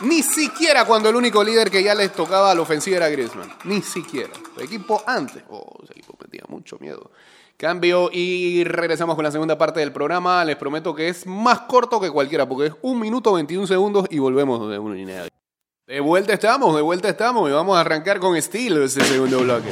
Ni 0.00 0.22
siquiera 0.22 0.84
cuando 0.84 1.08
el 1.08 1.16
único 1.16 1.42
líder 1.42 1.70
que 1.70 1.82
ya 1.82 1.94
les 1.94 2.12
tocaba 2.12 2.50
a 2.50 2.54
la 2.54 2.60
ofensiva 2.60 2.98
era 2.98 3.08
Griezmann. 3.08 3.50
Ni 3.64 3.80
siquiera. 3.80 4.32
El 4.56 4.64
equipo 4.64 5.02
antes. 5.06 5.42
Oh, 5.48 5.78
ese 5.82 5.92
equipo 5.92 6.14
metía 6.22 6.42
mucho 6.48 6.78
miedo. 6.78 7.10
Cambio 7.56 8.10
y 8.12 8.64
regresamos 8.64 9.14
con 9.14 9.24
la 9.24 9.30
segunda 9.30 9.56
parte 9.56 9.80
del 9.80 9.92
programa. 9.92 10.44
Les 10.44 10.56
prometo 10.56 10.94
que 10.94 11.08
es 11.08 11.26
más 11.26 11.60
corto 11.60 11.98
que 11.98 12.10
cualquiera 12.10 12.46
porque 12.46 12.66
es 12.66 12.74
un 12.82 13.00
minuto 13.00 13.32
21 13.32 13.66
segundos 13.66 14.06
y 14.10 14.18
volvemos 14.18 14.68
de 14.70 14.78
una 14.78 14.94
línea. 14.94 15.28
De 15.86 16.00
vuelta 16.00 16.34
estamos, 16.34 16.76
de 16.76 16.82
vuelta 16.82 17.08
estamos 17.08 17.48
y 17.48 17.52
vamos 17.52 17.76
a 17.76 17.80
arrancar 17.80 18.20
con 18.20 18.36
estilo 18.36 18.84
ese 18.84 19.00
segundo 19.02 19.38
bloque. 19.38 19.70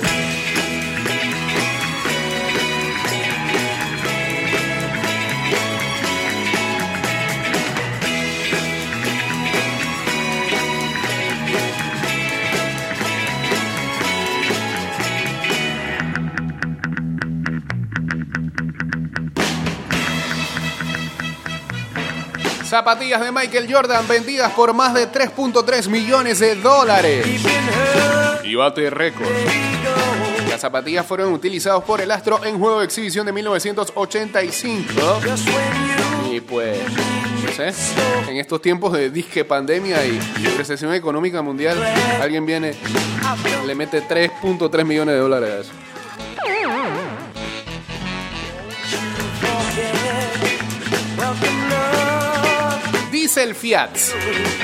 Zapatillas 22.74 23.20
de 23.20 23.30
Michael 23.30 23.72
Jordan 23.72 24.08
vendidas 24.08 24.50
por 24.50 24.74
más 24.74 24.92
de 24.94 25.08
3.3 25.08 25.88
millones 25.88 26.40
de 26.40 26.56
dólares. 26.56 27.24
Y 28.42 28.56
bate 28.56 28.90
récord. 28.90 29.28
Las 30.50 30.62
zapatillas 30.62 31.06
fueron 31.06 31.32
utilizadas 31.32 31.84
por 31.84 32.00
el 32.00 32.10
Astro 32.10 32.44
en 32.44 32.58
juego 32.58 32.80
de 32.80 32.86
exhibición 32.86 33.26
de 33.26 33.32
1985. 33.32 34.90
Y 36.32 36.40
pues, 36.40 36.80
no 37.44 37.52
sé, 37.52 37.72
en 38.28 38.38
estos 38.38 38.60
tiempos 38.60 38.92
de 38.92 39.08
disque 39.08 39.44
pandemia 39.44 40.04
y 40.04 40.18
recesión 40.58 40.92
económica 40.94 41.42
mundial, 41.42 41.80
alguien 42.20 42.44
viene, 42.44 42.74
le 43.64 43.74
mete 43.76 44.02
3.3 44.02 44.84
millones 44.84 45.14
de 45.14 45.20
dólares. 45.20 45.70
Dice 53.34 53.48
del 53.48 53.56
Fiat. 53.56 53.96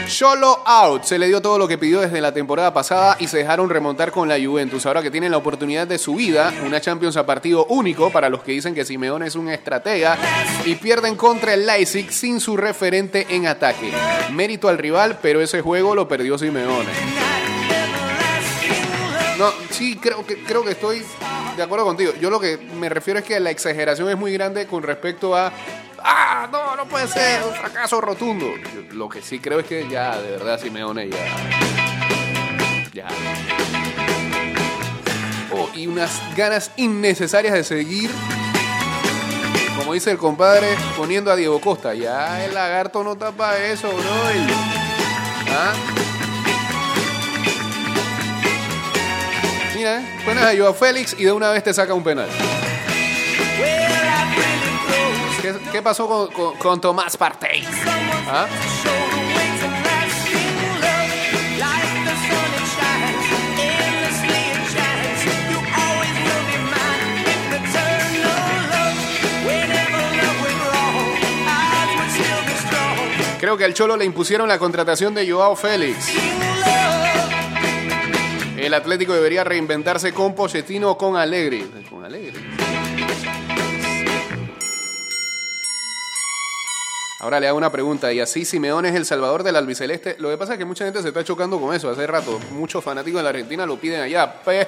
Solo 0.06 0.62
out. 0.64 1.02
Se 1.02 1.18
le 1.18 1.26
dio 1.26 1.42
todo 1.42 1.58
lo 1.58 1.66
que 1.66 1.76
pidió 1.76 2.02
desde 2.02 2.20
la 2.20 2.32
temporada 2.32 2.72
pasada 2.72 3.16
y 3.18 3.26
se 3.26 3.38
dejaron 3.38 3.68
remontar 3.68 4.12
con 4.12 4.28
la 4.28 4.38
Juventus. 4.38 4.86
Ahora 4.86 5.02
que 5.02 5.10
tienen 5.10 5.32
la 5.32 5.38
oportunidad 5.38 5.88
de 5.88 5.98
su 5.98 6.14
vida, 6.14 6.54
una 6.64 6.80
Champions 6.80 7.16
a 7.16 7.26
partido 7.26 7.64
único 7.64 8.10
para 8.10 8.28
los 8.28 8.44
que 8.44 8.52
dicen 8.52 8.72
que 8.72 8.84
Simeone 8.84 9.26
es 9.26 9.34
un 9.34 9.48
estratega 9.48 10.16
y 10.64 10.76
pierden 10.76 11.16
contra 11.16 11.54
el 11.54 11.66
Leipzig 11.66 12.12
sin 12.12 12.38
su 12.38 12.56
referente 12.56 13.26
en 13.30 13.48
ataque. 13.48 13.90
Mérito 14.30 14.68
al 14.68 14.78
rival, 14.78 15.18
pero 15.20 15.40
ese 15.40 15.62
juego 15.62 15.96
lo 15.96 16.06
perdió 16.06 16.38
Simeone. 16.38 16.92
No, 19.36 19.52
sí, 19.70 19.96
creo 19.96 20.24
que, 20.24 20.44
creo 20.44 20.62
que 20.62 20.72
estoy 20.72 21.02
de 21.56 21.62
acuerdo 21.64 21.86
contigo. 21.86 22.12
Yo 22.20 22.30
lo 22.30 22.38
que 22.38 22.56
me 22.78 22.88
refiero 22.88 23.18
es 23.18 23.24
que 23.24 23.40
la 23.40 23.50
exageración 23.50 24.08
es 24.10 24.16
muy 24.16 24.32
grande 24.32 24.68
con 24.68 24.84
respecto 24.84 25.34
a. 25.34 25.52
¡Ah! 26.02 26.48
No, 26.52 26.59
no 26.80 26.88
puede 26.88 27.08
ser, 27.08 27.42
un 27.42 27.52
fracaso 27.52 28.00
rotundo. 28.00 28.46
Lo 28.92 29.06
que 29.06 29.20
sí 29.20 29.38
creo 29.38 29.60
es 29.60 29.66
que 29.66 29.86
ya, 29.86 30.18
de 30.18 30.30
verdad, 30.30 30.58
Simeone 30.58 31.10
ya. 31.10 31.18
Ya. 32.94 33.06
Oh, 35.52 35.68
y 35.74 35.86
unas 35.86 36.18
ganas 36.34 36.70
innecesarias 36.76 37.52
de 37.52 37.64
seguir. 37.64 38.10
Como 39.76 39.92
dice 39.92 40.10
el 40.10 40.16
compadre, 40.16 40.68
poniendo 40.96 41.30
a 41.30 41.36
Diego 41.36 41.60
Costa. 41.60 41.92
Ya 41.92 42.42
el 42.46 42.54
lagarto 42.54 43.04
no 43.04 43.14
tapa 43.14 43.58
eso, 43.58 43.88
bro. 43.88 44.02
¿Ah? 45.50 45.74
Mira, 49.76 50.00
eh, 50.00 50.22
pones 50.24 50.42
a 50.42 50.72
Félix 50.72 51.14
y 51.18 51.24
de 51.24 51.32
una 51.32 51.50
vez 51.50 51.62
te 51.62 51.74
saca 51.74 51.92
un 51.92 52.02
penal. 52.02 52.28
¿Qué, 55.72 55.82
pasó 55.82 56.28
con 56.58 56.80
Tomás 56.80 57.16
Partey? 57.16 57.64
¿Ah? 58.28 58.46
Creo 73.40 73.56
que 73.56 73.64
al 73.64 73.72
Cholo 73.72 73.96
le 73.96 74.04
impusieron 74.04 74.46
la 74.48 74.58
contratación 74.58 75.14
de 75.14 75.30
Joao 75.30 75.56
Félix. 75.56 76.10
El 78.58 78.74
Atlético 78.74 79.14
debería 79.14 79.44
reinventarse 79.44 80.12
con 80.12 80.34
Pochettino 80.34 80.90
o 80.90 80.98
con 80.98 81.16
Alegre. 81.16 81.64
Con 81.88 82.04
Alegre. 82.04 82.38
Ahora 87.20 87.38
le 87.38 87.46
hago 87.46 87.58
una 87.58 87.70
pregunta, 87.70 88.10
¿y 88.14 88.20
así 88.20 88.46
Simeone 88.46 88.88
es 88.88 88.94
el 88.94 89.04
salvador 89.04 89.42
del 89.42 89.54
albiceleste? 89.54 90.16
Lo 90.18 90.30
que 90.30 90.38
pasa 90.38 90.54
es 90.54 90.58
que 90.58 90.64
mucha 90.64 90.86
gente 90.86 91.02
se 91.02 91.08
está 91.08 91.22
chocando 91.22 91.60
con 91.60 91.74
eso 91.74 91.90
hace 91.90 92.06
rato. 92.06 92.40
Muchos 92.52 92.82
fanáticos 92.82 93.18
de 93.18 93.22
la 93.24 93.28
Argentina 93.28 93.66
lo 93.66 93.76
piden 93.78 94.00
allá. 94.00 94.36
Pero, 94.44 94.66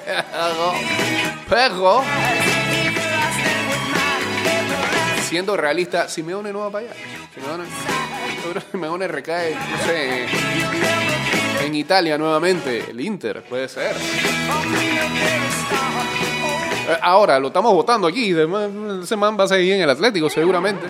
pero, 1.49 2.03
siendo 5.27 5.57
realista, 5.57 6.07
Simeone 6.07 6.53
no 6.53 6.59
va 6.59 6.69
para 6.69 6.85
allá. 6.85 6.95
Simeone, 7.33 7.63
Simeone 8.71 9.07
recae, 9.07 9.55
no 9.55 9.77
sé, 9.85 10.25
en 11.65 11.73
Italia 11.75 12.19
nuevamente. 12.19 12.91
El 12.91 13.01
Inter, 13.01 13.43
puede 13.43 13.67
ser. 13.67 13.95
Eh, 16.87 16.99
Ahora, 17.01 17.39
lo 17.39 17.47
estamos 17.47 17.73
votando 17.73 18.07
aquí. 18.07 18.29
Ese 18.31 19.15
man 19.15 19.37
va 19.39 19.45
a 19.45 19.47
seguir 19.47 19.73
en 19.73 19.81
el 19.81 19.89
Atlético, 19.89 20.29
seguramente. 20.29 20.85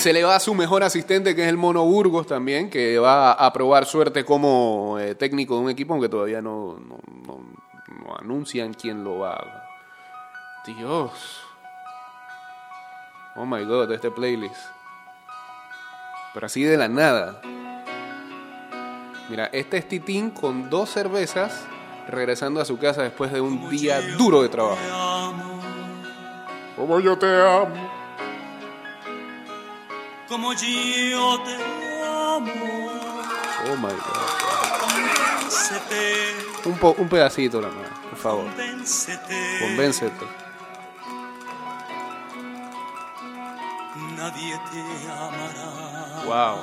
Se 0.00 0.14
le 0.14 0.24
va 0.24 0.36
a 0.36 0.40
su 0.40 0.54
mejor 0.54 0.82
asistente, 0.82 1.36
que 1.36 1.42
es 1.42 1.48
el 1.48 1.58
Mono 1.58 1.84
Burgos 1.84 2.26
también, 2.26 2.70
que 2.70 2.98
va 2.98 3.32
a 3.32 3.52
probar 3.52 3.84
suerte 3.84 4.24
como 4.24 4.96
eh, 4.98 5.14
técnico 5.14 5.56
de 5.56 5.60
un 5.60 5.68
equipo, 5.70 5.92
aunque 5.92 6.08
todavía 6.08 6.40
no, 6.40 6.78
no, 6.78 6.98
no- 7.26 7.60
anuncian 8.18 8.72
quién 8.74 9.04
lo 9.04 9.18
va 9.18 9.34
a... 9.34 9.64
Dios. 10.66 11.42
Oh 13.36 13.44
my 13.44 13.62
god, 13.64 13.92
este 13.92 14.10
playlist. 14.10 14.56
Pero 16.32 16.46
así 16.46 16.62
de 16.64 16.76
la 16.78 16.88
nada. 16.88 17.40
Mira, 19.28 19.46
este 19.52 19.76
es 19.78 19.86
Titín 19.88 20.30
con 20.30 20.70
dos 20.70 20.90
cervezas 20.90 21.66
regresando 22.08 22.60
a 22.60 22.64
su 22.64 22.78
casa 22.78 23.02
después 23.02 23.32
de 23.32 23.40
un 23.40 23.68
día 23.70 24.00
duro 24.16 24.42
de 24.42 24.48
trabajo. 24.48 24.78
Como 26.76 27.00
yo 27.00 27.16
te 27.18 27.26
amo. 27.26 27.99
Como 30.30 30.52
yo 30.54 31.40
te 31.42 31.54
amo, 32.04 32.52
Oh 33.66 33.76
my 33.76 33.88
god. 33.92 34.28
Un, 36.64 36.78
po- 36.78 36.94
un 36.96 37.08
pedacito 37.08 37.60
nada 37.60 37.74
más, 37.74 37.90
por 38.10 38.16
favor. 38.18 38.44
convéncete. 38.46 39.58
Convéncete. 39.60 40.26
Nadie 44.16 44.58
te 44.70 44.80
amará. 45.10 46.24
Wow. 46.26 46.56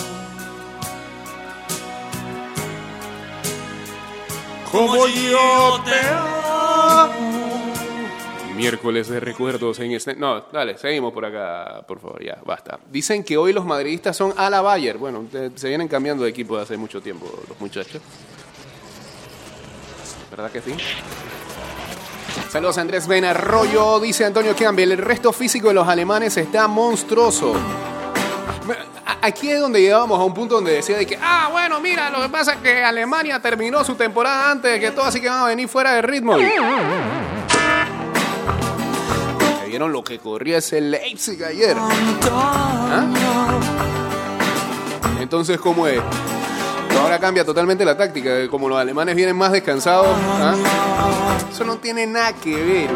Como 4.71 5.07
yo 5.07 5.81
te 5.85 5.99
amo. 6.09 6.32
Miércoles 8.55 9.07
de 9.07 9.19
recuerdos 9.19 9.79
en 9.79 9.91
este. 9.91 10.15
No, 10.15 10.41
dale, 10.51 10.77
seguimos 10.77 11.11
por 11.13 11.25
acá, 11.25 11.83
por 11.87 11.99
favor, 11.99 12.23
ya, 12.23 12.37
basta. 12.45 12.79
Dicen 12.91 13.23
que 13.23 13.37
hoy 13.37 13.51
los 13.51 13.65
madridistas 13.65 14.15
son 14.15 14.33
a 14.37 14.49
la 14.49 14.61
Bayer. 14.61 14.97
Bueno, 14.97 15.25
se 15.55 15.67
vienen 15.67 15.87
cambiando 15.87 16.23
de 16.23 16.29
equipo 16.29 16.57
de 16.57 16.63
hace 16.63 16.77
mucho 16.77 17.01
tiempo 17.01 17.25
los 17.47 17.59
muchachos. 17.59 18.01
¿Verdad 20.29 20.51
que 20.51 20.61
sí? 20.61 20.75
Saludos 22.49 22.77
a 22.77 22.81
Andrés 22.81 23.07
Benarroyo, 23.07 23.99
dice 23.99 24.25
Antonio 24.25 24.55
Campbell. 24.55 24.91
El 24.91 24.97
resto 24.99 25.33
físico 25.33 25.69
de 25.69 25.73
los 25.73 25.87
alemanes 25.87 26.37
está 26.37 26.67
monstruoso. 26.67 27.53
Aquí 29.21 29.49
es 29.49 29.59
donde 29.59 29.81
llegábamos 29.81 30.19
a 30.19 30.23
un 30.23 30.33
punto 30.33 30.55
donde 30.55 30.73
decía 30.73 30.97
de 30.97 31.05
que, 31.05 31.17
ah, 31.21 31.49
bueno, 31.51 31.79
mira, 31.79 32.09
lo 32.09 32.21
que 32.21 32.29
pasa 32.29 32.53
es 32.53 32.57
que 32.59 32.83
Alemania 32.83 33.39
terminó 33.39 33.83
su 33.83 33.95
temporada 33.95 34.51
antes 34.51 34.71
de 34.71 34.79
que 34.79 34.91
todo, 34.91 35.05
así 35.05 35.21
que 35.21 35.29
van 35.29 35.39
a 35.39 35.45
venir 35.45 35.67
fuera 35.67 35.93
de 35.93 36.01
ritmo. 36.01 36.35
¿Ya 39.73 39.79
vieron 39.79 39.91
lo 39.91 40.03
que 40.03 40.19
corría 40.19 40.59
ese 40.59 40.79
Leipzig 40.81 41.43
ayer? 41.43 41.75
¿Ah? 42.31 43.07
Entonces, 45.19 45.59
¿cómo 45.59 45.87
es? 45.87 45.99
Ahora 47.01 47.17
cambia 47.17 47.43
totalmente 47.43 47.83
la 47.83 47.97
táctica. 47.97 48.47
Como 48.51 48.69
los 48.69 48.77
alemanes 48.77 49.15
vienen 49.15 49.35
más 49.35 49.51
descansados. 49.51 50.15
¿ah? 50.15 50.53
Eso 51.51 51.63
no 51.63 51.77
tiene 51.77 52.05
nada 52.05 52.33
que 52.33 52.55
ver. 52.55 52.89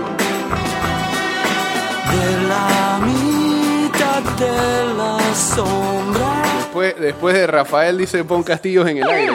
de 2.12 2.48
la 2.48 3.00
mitad 3.02 4.22
de 4.38 4.94
la 4.94 5.18
sombra 5.34 6.44
Después, 6.60 6.96
después 7.00 7.34
de 7.34 7.48
Rafael 7.48 7.98
dice 7.98 8.24
pon 8.24 8.44
castillos 8.44 8.88
en 8.88 9.00
el 9.00 9.10
aire. 9.10 9.34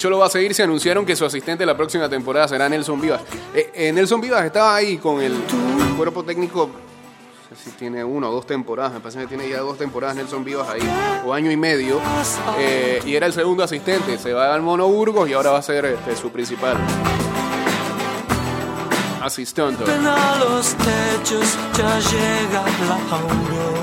Cholo 0.00 0.16
va 0.16 0.26
a 0.26 0.30
seguir. 0.30 0.54
Se 0.54 0.62
anunciaron 0.62 1.04
que 1.04 1.14
su 1.14 1.26
asistente 1.26 1.66
la 1.66 1.76
próxima 1.76 2.08
temporada 2.08 2.48
será 2.48 2.68
Nelson 2.70 2.98
Vivas. 2.98 3.20
Eh, 3.54 3.70
eh, 3.74 3.92
Nelson 3.92 4.18
Vivas 4.18 4.42
estaba 4.46 4.74
ahí 4.74 4.96
con 4.96 5.20
el 5.20 5.34
cuerpo 5.96 6.24
técnico. 6.24 6.70
No 7.50 7.56
sé 7.56 7.64
si 7.64 7.76
tiene 7.76 8.02
una 8.02 8.30
o 8.30 8.32
dos 8.32 8.46
temporadas. 8.46 8.94
Me 8.94 9.00
parece 9.00 9.20
que 9.20 9.26
tiene 9.26 9.46
ya 9.46 9.58
dos 9.58 9.76
temporadas 9.76 10.16
Nelson 10.16 10.42
Vivas 10.42 10.70
ahí. 10.70 10.80
O 11.26 11.34
año 11.34 11.50
y 11.50 11.56
medio. 11.58 12.00
Eh, 12.58 13.02
y 13.04 13.14
era 13.14 13.26
el 13.26 13.34
segundo 13.34 13.62
asistente. 13.62 14.16
Se 14.16 14.32
va 14.32 14.54
al 14.54 14.62
Mono 14.62 14.88
Burgos 14.88 15.28
y 15.28 15.34
ahora 15.34 15.50
va 15.50 15.58
a 15.58 15.62
ser 15.62 15.84
este, 15.84 16.16
su 16.16 16.30
principal 16.30 16.78
asistente. 19.22 19.84
Los 19.86 20.74
techos 20.76 21.58
ya 21.76 21.98
llega 21.98 22.64
la 22.88 23.16
aurora 23.16 23.79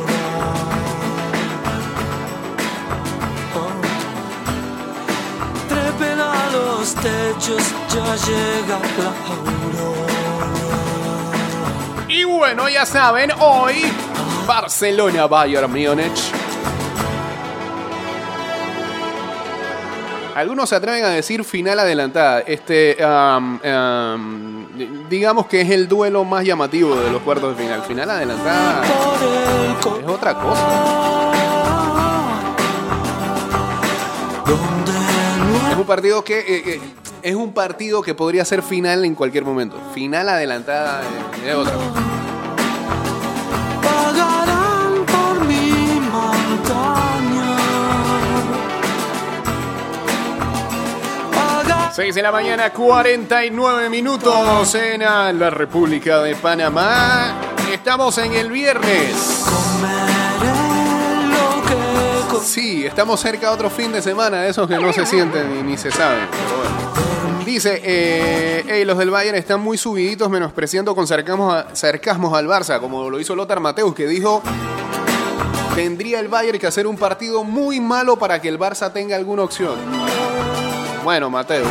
a 6.87 6.93
los 6.93 6.95
techos 6.95 7.63
ya 7.89 8.15
llega 8.15 8.79
la 8.97 9.11
aurora 9.33 10.13
Y 12.07 12.23
bueno, 12.23 12.69
ya 12.69 12.85
saben, 12.85 13.31
hoy 13.39 13.91
Barcelona 14.45 15.27
Bayern 15.27 15.71
Múnich. 15.71 16.31
Algunos 20.35 20.69
se 20.69 20.75
atreven 20.75 21.03
a 21.03 21.09
decir 21.09 21.43
final 21.43 21.79
adelantada. 21.79 22.41
Este, 22.41 22.95
um, 23.03 23.59
um, 23.59 24.67
digamos 25.09 25.47
que 25.47 25.61
es 25.61 25.71
el 25.71 25.87
duelo 25.87 26.23
más 26.23 26.45
llamativo 26.45 26.95
de 26.95 27.09
los 27.09 27.23
cuartos 27.23 27.57
de 27.57 27.63
final. 27.63 27.81
Final 27.81 28.11
adelantada 28.11 28.83
es 28.85 30.07
otra 30.07 30.35
cosa. 30.35 31.36
Partido 35.87 36.23
que 36.23 36.39
eh, 36.39 36.63
eh, 36.65 36.81
es 37.23 37.33
un 37.33 37.53
partido 37.53 38.03
que 38.03 38.13
podría 38.13 38.45
ser 38.45 38.61
final 38.61 39.03
en 39.05 39.15
cualquier 39.15 39.43
momento. 39.43 39.81
Final 39.93 40.29
adelantada 40.29 41.01
de, 41.01 41.47
de 41.47 41.55
otra. 41.55 41.73
pagarán 43.81 45.05
por 45.05 45.45
mi 45.47 45.99
montaña. 46.11 47.57
Pagarán 51.33 51.91
6 51.93 52.13
de 52.15 52.21
la 52.21 52.31
mañana, 52.31 52.71
49 52.71 53.89
minutos 53.89 54.75
en 54.75 55.01
ah, 55.03 55.31
la 55.33 55.49
República 55.49 56.21
de 56.21 56.35
Panamá. 56.35 57.33
Estamos 57.71 58.17
en 58.19 58.33
el 58.33 58.51
viernes. 58.51 59.45
Sí, 62.43 62.85
estamos 62.85 63.19
cerca 63.19 63.47
de 63.49 63.53
otro 63.53 63.69
fin 63.69 63.91
de 63.91 64.01
semana, 64.01 64.41
de 64.41 64.49
esos 64.49 64.67
que 64.67 64.75
no 64.77 64.91
se 64.93 65.05
sienten 65.05 65.53
ni, 65.53 65.71
ni 65.71 65.77
se 65.77 65.91
saben. 65.91 66.27
Dice, 67.45 67.81
eh, 67.83 68.63
"Ey, 68.67 68.85
los 68.85 68.97
del 68.97 69.09
Bayern 69.09 69.37
están 69.37 69.59
muy 69.61 69.77
subiditos 69.77 70.29
menospreciando 70.29 70.93
con 70.95 71.07
sarcasmos, 71.07 71.53
a- 71.53 71.75
sarcasmos 71.75 72.33
al 72.33 72.47
Barça, 72.47 72.79
como 72.79 73.09
lo 73.09 73.19
hizo 73.19 73.35
Lothar 73.35 73.59
Mateus, 73.59 73.93
que 73.95 74.05
dijo, 74.07 74.41
tendría 75.75 76.19
el 76.19 76.27
Bayern 76.27 76.59
que 76.59 76.67
hacer 76.67 76.87
un 76.87 76.97
partido 76.97 77.43
muy 77.43 77.79
malo 77.79 78.17
para 78.17 78.41
que 78.41 78.49
el 78.49 78.59
Barça 78.59 78.91
tenga 78.91 79.15
alguna 79.15 79.43
opción. 79.43 79.75
Bueno, 81.03 81.29
Mateus. 81.29 81.67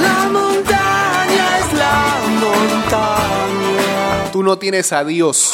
La 0.00 0.28
montaña 0.30 1.58
es 1.58 1.72
la 1.74 2.16
montaña. 2.40 4.30
Tú 4.32 4.42
no 4.42 4.56
tienes 4.58 4.92
a 4.92 5.04
Dios. 5.04 5.50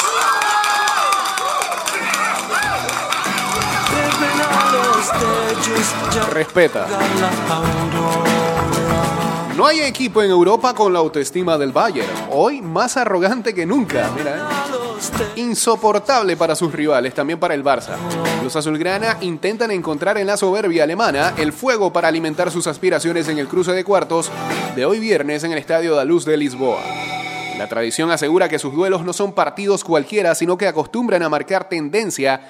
Respeta. 6.31 6.87
No 9.55 9.65
hay 9.65 9.81
equipo 9.81 10.21
en 10.21 10.31
Europa 10.31 10.73
con 10.73 10.91
la 10.91 10.99
autoestima 10.99 11.57
del 11.57 11.71
Bayern. 11.71 12.09
Hoy 12.29 12.61
más 12.61 12.97
arrogante 12.97 13.53
que 13.53 13.65
nunca. 13.65 14.09
Mira, 14.15 14.35
¿eh? 14.35 14.41
Insoportable 15.37 16.35
para 16.35 16.55
sus 16.55 16.73
rivales, 16.73 17.13
también 17.13 17.39
para 17.39 17.53
el 17.53 17.63
Barça. 17.63 17.95
Los 18.43 18.55
azulgrana 18.55 19.17
intentan 19.21 19.71
encontrar 19.71 20.17
en 20.17 20.27
la 20.27 20.37
soberbia 20.37 20.83
alemana 20.83 21.33
el 21.37 21.53
fuego 21.53 21.93
para 21.93 22.07
alimentar 22.07 22.51
sus 22.51 22.67
aspiraciones 22.67 23.27
en 23.29 23.37
el 23.37 23.47
cruce 23.47 23.71
de 23.71 23.83
cuartos 23.83 24.31
de 24.75 24.85
hoy 24.85 24.99
viernes 24.99 25.43
en 25.43 25.51
el 25.51 25.57
Estadio 25.57 25.95
da 25.95 26.03
Luz 26.05 26.25
de 26.25 26.37
Lisboa. 26.37 26.81
La 27.57 27.67
tradición 27.67 28.11
asegura 28.11 28.49
que 28.49 28.59
sus 28.59 28.73
duelos 28.73 29.05
no 29.05 29.13
son 29.13 29.33
partidos 29.33 29.83
cualquiera, 29.83 30.35
sino 30.35 30.57
que 30.57 30.67
acostumbran 30.67 31.23
a 31.23 31.29
marcar 31.29 31.69
tendencia 31.69 32.41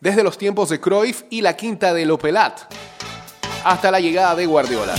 desde 0.00 0.22
los 0.22 0.38
tiempos 0.38 0.68
de 0.68 0.80
Cruyff 0.80 1.22
y 1.30 1.40
la 1.40 1.56
quinta 1.56 1.94
de 1.94 2.06
Lopelat 2.06 2.72
hasta 3.64 3.90
la 3.90 4.00
llegada 4.00 4.34
de 4.34 4.46
Guardiola. 4.46 4.94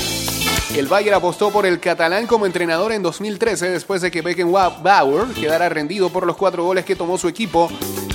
El 0.75 0.88
Bayern 0.88 1.15
apostó 1.15 1.51
por 1.51 1.65
el 1.65 1.79
catalán 1.79 2.27
como 2.27 2.45
entrenador 2.45 2.91
en 2.91 3.01
2013 3.01 3.69
después 3.69 4.01
de 4.01 4.12
que 4.12 4.21
Beckenbauer 4.21 5.27
quedara 5.34 5.69
rendido 5.69 6.10
por 6.10 6.25
los 6.25 6.36
cuatro 6.36 6.65
goles 6.65 6.84
que 6.84 6.95
tomó 6.95 7.17
su 7.17 7.27
equipo 7.29 7.69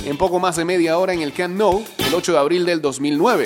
en 0.05 0.17
poco 0.17 0.39
más 0.39 0.57
de 0.57 0.65
media 0.65 0.97
hora 0.97 1.13
en 1.13 1.21
el 1.21 1.33
Camp 1.33 1.57
Nou 1.57 1.83
el 1.97 2.13
8 2.13 2.33
de 2.33 2.37
abril 2.37 2.65
del 2.65 2.81
2009. 2.81 3.45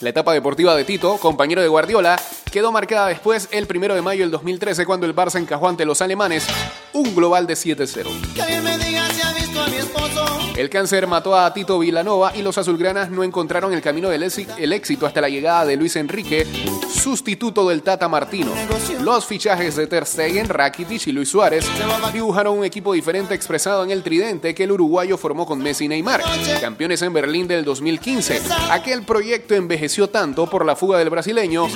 La 0.00 0.10
etapa 0.10 0.32
deportiva 0.32 0.76
de 0.76 0.84
Tito, 0.84 1.16
compañero 1.16 1.60
de 1.60 1.66
Guardiola, 1.66 2.20
quedó 2.52 2.70
marcada 2.70 3.08
después 3.08 3.48
el 3.50 3.66
1 3.68 3.94
de 3.96 4.02
mayo 4.02 4.22
del 4.22 4.30
2013 4.30 4.86
cuando 4.86 5.06
el 5.06 5.16
Barça 5.16 5.40
encajó 5.40 5.68
ante 5.68 5.84
los 5.84 6.00
alemanes 6.00 6.46
un 6.92 7.14
global 7.16 7.48
de 7.48 7.54
7-0. 7.54 8.06
El 10.58 10.68
cáncer 10.68 11.06
mató 11.06 11.36
a 11.36 11.54
Tito 11.54 11.78
Villanova 11.78 12.32
y 12.34 12.42
los 12.42 12.58
azulgranas 12.58 13.10
no 13.10 13.22
encontraron 13.22 13.72
el 13.72 13.80
camino 13.80 14.08
del 14.08 14.24
éxi- 14.24 14.48
el 14.58 14.72
éxito 14.72 15.06
hasta 15.06 15.20
la 15.20 15.28
llegada 15.28 15.64
de 15.64 15.76
Luis 15.76 15.94
Enrique, 15.94 16.44
sustituto 16.92 17.68
del 17.68 17.82
Tata 17.82 18.08
Martino. 18.08 18.50
Los 19.02 19.24
fichajes 19.24 19.76
de 19.76 19.86
Ter 19.86 20.04
Stegen, 20.04 20.48
Rakitic 20.48 21.06
y 21.06 21.12
Luis 21.12 21.28
Suárez 21.28 21.64
dibujaron 22.12 22.58
un 22.58 22.64
equipo 22.64 22.92
diferente 22.92 23.34
expresado 23.34 23.84
en 23.84 23.92
el 23.92 24.02
tridente 24.02 24.52
que 24.52 24.64
el 24.64 24.72
uruguayo 24.72 25.16
formó 25.16 25.46
con 25.46 25.60
Messi 25.60 25.84
y 25.84 25.88
Neymar, 25.88 26.22
campeones 26.60 27.02
en 27.02 27.12
Berlín 27.12 27.46
del 27.46 27.64
2015. 27.64 28.42
Aquel 28.72 29.04
proyecto 29.04 29.54
envejeció 29.54 30.08
tanto 30.10 30.50
por 30.50 30.66
la 30.66 30.74
fuga 30.74 30.98
del 30.98 31.08
brasileño 31.08 31.68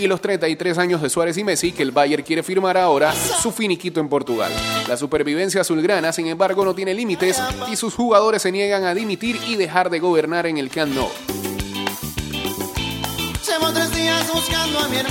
y 0.00 0.06
los 0.06 0.22
33 0.22 0.78
años 0.78 1.02
de 1.02 1.10
Suárez 1.10 1.36
y 1.36 1.44
Messi 1.44 1.72
que 1.72 1.82
el 1.82 1.90
Bayern 1.92 2.22
quiere 2.22 2.42
firmar 2.42 2.78
ahora 2.78 3.12
su 3.12 3.52
finiquito 3.52 4.00
en 4.00 4.08
Portugal. 4.08 4.50
La 4.88 4.96
supervivencia 4.96 5.60
azulgrana, 5.60 6.10
sin 6.10 6.26
embargo, 6.26 6.64
no 6.64 6.74
tiene 6.74 6.94
límites 6.94 7.38
y 7.70 7.76
sus 7.76 7.94
jugadores 7.94 8.29
se 8.38 8.52
niegan 8.52 8.84
a 8.84 8.94
dimitir 8.94 9.40
y 9.46 9.56
dejar 9.56 9.90
de 9.90 9.98
gobernar 9.98 10.46
en 10.46 10.58
el 10.58 10.70
Camp 10.70 10.94
Nou. 10.94 11.08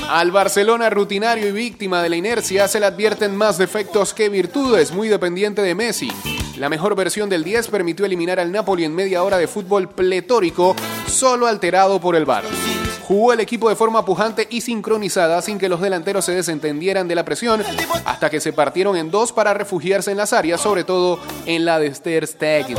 Al 0.10 0.32
Barcelona 0.32 0.90
rutinario 0.90 1.48
y 1.48 1.52
víctima 1.52 2.02
de 2.02 2.10
la 2.10 2.16
inercia 2.16 2.68
se 2.68 2.80
le 2.80 2.86
advierten 2.86 3.36
más 3.36 3.58
defectos 3.58 4.14
que 4.14 4.30
virtudes, 4.30 4.92
muy 4.92 5.08
dependiente 5.08 5.62
de 5.62 5.76
Messi. 5.76 6.12
La 6.58 6.70
mejor 6.70 6.96
versión 6.96 7.30
del 7.30 7.44
10 7.44 7.68
permitió 7.68 8.06
eliminar 8.06 8.40
al 8.40 8.52
Napoli 8.52 8.86
en 8.86 8.96
media 8.96 9.24
hora 9.24 9.38
de 9.38 9.48
fútbol 9.48 9.90
pletórico, 9.90 10.76
solo 11.08 11.48
alterado 11.48 12.00
por 12.02 12.16
el 12.16 12.26
VAR. 12.26 12.44
Jugó 13.10 13.34
el 13.34 13.40
equipo 13.40 13.70
de 13.70 13.76
forma 13.76 14.06
pujante 14.06 14.48
y 14.52 14.62
sincronizada 14.62 15.42
sin 15.42 15.58
que 15.58 15.68
los 15.68 15.82
delanteros 15.82 16.24
se 16.26 16.32
desentendieran 16.34 17.08
de 17.08 17.16
la 17.16 17.26
presión, 17.26 17.64
hasta 18.06 18.30
que 18.30 18.40
se 18.40 18.54
partieron 18.54 18.96
en 18.96 19.10
dos 19.10 19.34
para 19.34 19.56
refugiarse 19.56 20.12
en 20.12 20.18
las 20.18 20.32
áreas, 20.32 20.62
sobre 20.62 20.84
todo 20.84 21.18
en 21.48 21.66
la 21.66 21.80
de 21.80 21.90
Ter 21.90 22.28
Stegen. 22.28 22.78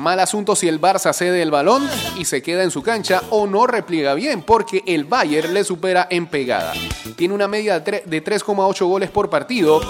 Mal 0.00 0.18
asunto 0.18 0.56
si 0.56 0.66
el 0.66 0.80
Barça 0.80 1.12
cede 1.12 1.40
el 1.40 1.52
balón 1.52 1.88
y 2.18 2.24
se 2.24 2.42
queda 2.42 2.64
en 2.64 2.72
su 2.72 2.82
cancha 2.82 3.22
o 3.30 3.46
no 3.46 3.68
repliega 3.68 4.12
bien, 4.14 4.42
porque 4.42 4.82
el 4.86 5.04
Bayern 5.04 5.54
le 5.54 5.62
supera 5.62 6.08
en 6.10 6.26
pegada. 6.26 6.72
Tiene 7.14 7.32
una 7.32 7.46
media 7.46 7.78
de 7.78 8.24
3,8 8.24 8.86
goles 8.88 9.10
por 9.10 9.30
partido 9.30 9.80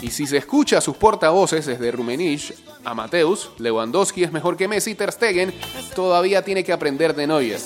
y 0.00 0.10
si 0.10 0.26
se 0.26 0.38
escucha 0.38 0.78
a 0.78 0.80
sus 0.80 0.96
portavoces 0.96 1.66
desde 1.66 1.92
Rumenich 1.92 2.54
a 2.84 2.94
Mateus, 2.94 3.50
Lewandowski 3.58 4.24
es 4.24 4.32
mejor 4.32 4.56
que 4.56 4.66
Messi, 4.66 4.94
Ter 4.94 5.12
Stegen 5.12 5.52
todavía 5.94 6.42
tiene 6.42 6.64
que 6.64 6.72
aprender 6.72 7.14
de 7.14 7.26
Neuer. 7.26 7.60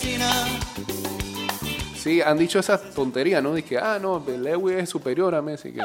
Sí, 2.06 2.22
han 2.22 2.38
dicho 2.38 2.60
esa 2.60 2.78
tontería, 2.80 3.42
¿no? 3.42 3.52
Dije, 3.52 3.78
ah, 3.78 3.98
no, 4.00 4.22
Lewy 4.24 4.74
es 4.74 4.88
superior 4.88 5.34
a 5.34 5.42
Messi. 5.42 5.72
que- 5.72 5.80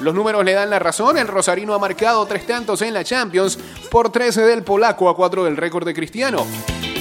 Los 0.00 0.14
números 0.14 0.42
le 0.42 0.54
dan 0.54 0.70
la 0.70 0.78
razón. 0.78 1.18
El 1.18 1.28
Rosarino 1.28 1.74
ha 1.74 1.78
marcado 1.78 2.24
tres 2.24 2.46
tantos 2.46 2.80
en 2.80 2.94
la 2.94 3.04
Champions 3.04 3.58
por 3.90 4.10
13 4.10 4.40
del 4.40 4.62
polaco 4.62 5.10
a 5.10 5.14
4 5.14 5.44
del 5.44 5.58
récord 5.58 5.84
de 5.84 5.92
Cristiano. 5.92 6.46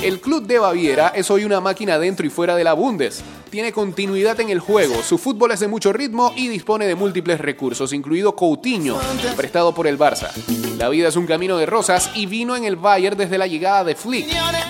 El 0.04 0.19
club 0.19 0.45
de 0.45 0.60
Baviera 0.60 1.13
es 1.15 1.32
hoy 1.32 1.45
una 1.45 1.62
máquina 1.62 1.97
dentro 1.97 2.26
y 2.26 2.30
fuera 2.30 2.58
de 2.58 2.65
la 2.65 2.73
Bundes. 2.73 3.23
Tiene 3.58 3.72
continuidad 3.72 4.39
en 4.39 4.52
el 4.52 4.60
juego, 4.60 5.02
su 5.02 5.17
fútbol 5.17 5.52
es 5.52 5.60
de 5.60 5.67
mucho 5.67 5.91
ritmo 5.91 6.32
y 6.36 6.48
dispone 6.48 6.86
de 6.86 6.93
múltiples 6.93 7.41
recursos, 7.41 7.91
incluido 7.91 8.36
Coutinho, 8.36 9.00
prestado 9.36 9.74
por 9.74 9.88
el 9.88 9.98
Barça. 9.98 10.30
La 10.78 10.89
vida 10.89 11.08
es 11.08 11.15
un 11.15 11.26
camino 11.26 11.58
de 11.58 11.65
rosas 11.65 12.12
y 12.13 12.28
vino 12.28 12.56
en 12.56 12.65
el 12.65 12.76
Bayern 12.76 13.17
desde 13.17 13.39
la 13.39 13.48
llegada 13.48 13.84
de 13.84 13.96
Flick. 13.96 14.28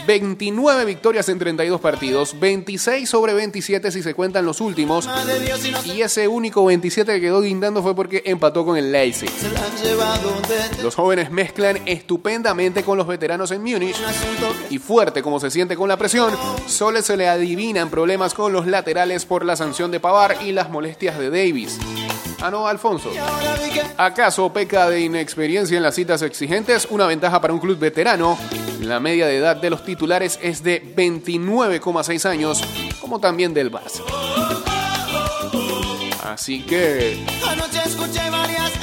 29 0.08 0.86
victorias 0.86 1.28
en 1.28 1.38
32 1.38 1.82
partidos, 1.82 2.39
26 2.39 3.10
sobre 3.10 3.34
27 3.34 3.91
si 3.91 4.02
se 4.02 4.13
cuentan 4.13 4.45
los 4.45 4.62
últimos, 4.62 5.10
y 5.84 6.02
ese 6.02 6.30
único 6.30 6.63
27 6.63 7.12
que 7.15 7.19
quedó 7.19 7.41
guindando 7.41 7.84
fue 7.84 7.93
porque 7.93 8.23
empató 8.26 8.63
con 8.63 8.78
el 8.78 8.89
Leipzig. 8.89 9.30
Los 10.82 10.95
jóvenes 10.95 11.30
mezclan 11.30 11.82
estupendamente 11.86 12.84
con 12.84 12.97
los 12.97 13.06
veteranos 13.06 13.52
en 13.52 13.62
Múnich 13.62 13.97
y 14.69 14.80
fuerte 14.80 15.21
como 15.21 15.41
se 15.41 15.52
siente 15.52 15.76
con 15.76 15.89
la 15.89 15.97
presión, 15.97 16.34
solo 16.67 17.02
se 17.02 17.17
le 17.17 17.28
adivinan 17.28 17.89
problemas 17.89 18.34
con 18.34 18.54
los 18.54 18.65
laterales 18.78 19.26
por 19.26 19.44
la 19.44 19.56
sanción 19.56 19.90
de 19.90 20.00
Pavar 20.00 20.38
y 20.44 20.52
las 20.52 20.70
molestias 20.70 21.18
de 21.18 21.32
Davis. 21.32 21.80
Ah, 22.40 22.52
no, 22.52 22.68
Alfonso. 22.68 23.10
¿Acaso 23.98 24.54
peca 24.54 24.88
de 24.88 25.02
inexperiencia 25.02 25.78
en 25.78 25.82
las 25.82 25.96
citas 25.96 26.22
exigentes? 26.22 26.88
Una 26.92 27.08
ventaja 27.08 27.42
para 27.42 27.54
un 27.54 27.60
club 27.60 27.80
veterano. 27.80 28.38
La 28.82 29.00
media 29.00 29.26
de 29.26 29.38
edad 29.38 29.56
de 29.56 29.72
los 29.72 29.84
titulares 29.84 30.38
es 30.44 30.62
de 30.62 30.84
29,6 30.96 32.26
años, 32.30 32.62
como 33.02 33.20
también 33.20 33.52
del 33.56 33.72
Barça. 33.72 34.04
Así 36.24 36.62
que 36.62 37.26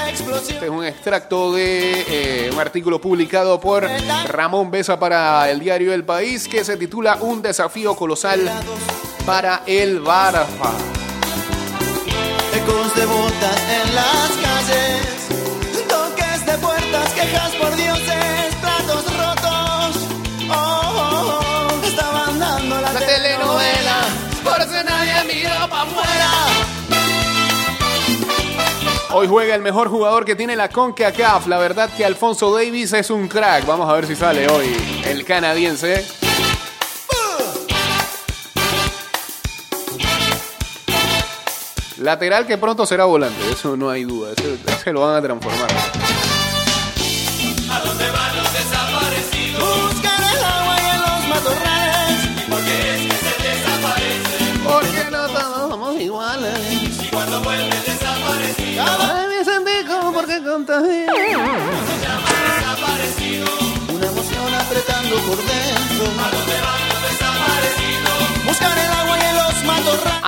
Este 0.08 0.66
es 0.66 0.70
un 0.70 0.84
extracto 0.84 1.52
de 1.52 2.04
eh, 2.08 2.50
un 2.52 2.60
artículo 2.60 3.00
publicado 3.00 3.58
por 3.60 3.88
Ramón 4.28 4.70
Besa 4.70 4.98
para 4.98 5.50
el 5.50 5.60
diario 5.60 5.92
El 5.92 6.04
País 6.04 6.46
que 6.46 6.64
se 6.64 6.76
titula 6.76 7.18
Un 7.20 7.40
desafío 7.42 7.96
colosal 7.96 8.50
para 9.24 9.62
el 9.66 10.02
Barça. 10.02 10.46
Ecos 12.54 12.94
de 12.94 13.06
botas 13.06 13.62
en 13.70 13.94
las 13.94 14.30
calles, 14.42 15.88
toques 15.88 16.46
de 16.46 16.58
puertas, 16.58 17.12
quejas 17.14 17.52
por 17.52 17.74
dioses, 17.74 18.54
platos 18.60 19.04
rotos. 19.16 19.96
Oh, 20.50 20.54
oh, 20.54 21.40
oh, 21.70 21.84
estaban 21.86 22.38
dando 22.38 22.80
la, 22.80 22.92
telenovela, 22.92 24.00
por 24.44 24.60
eso 24.60 24.84
nadie 24.84 25.34
mira 25.34 25.66
para 25.68 25.82
afuera. 25.82 26.53
Hoy 29.16 29.28
juega 29.28 29.54
el 29.54 29.62
mejor 29.62 29.90
jugador 29.90 30.24
que 30.24 30.34
tiene 30.34 30.56
la 30.56 30.68
CONCACAF. 30.68 31.46
La 31.46 31.56
verdad 31.58 31.88
que 31.96 32.04
Alfonso 32.04 32.52
Davis 32.52 32.92
es 32.94 33.10
un 33.10 33.28
crack. 33.28 33.64
Vamos 33.64 33.88
a 33.88 33.92
ver 33.92 34.08
si 34.08 34.16
sale 34.16 34.48
hoy 34.48 34.74
el 35.06 35.24
canadiense. 35.24 36.04
Lateral 41.98 42.44
que 42.44 42.58
pronto 42.58 42.84
será 42.86 43.04
volante, 43.04 43.38
eso 43.52 43.76
no 43.76 43.88
hay 43.88 44.02
duda. 44.02 44.32
Se 44.82 44.92
lo 44.92 45.02
van 45.02 45.14
a 45.14 45.22
transformar. 45.22 46.13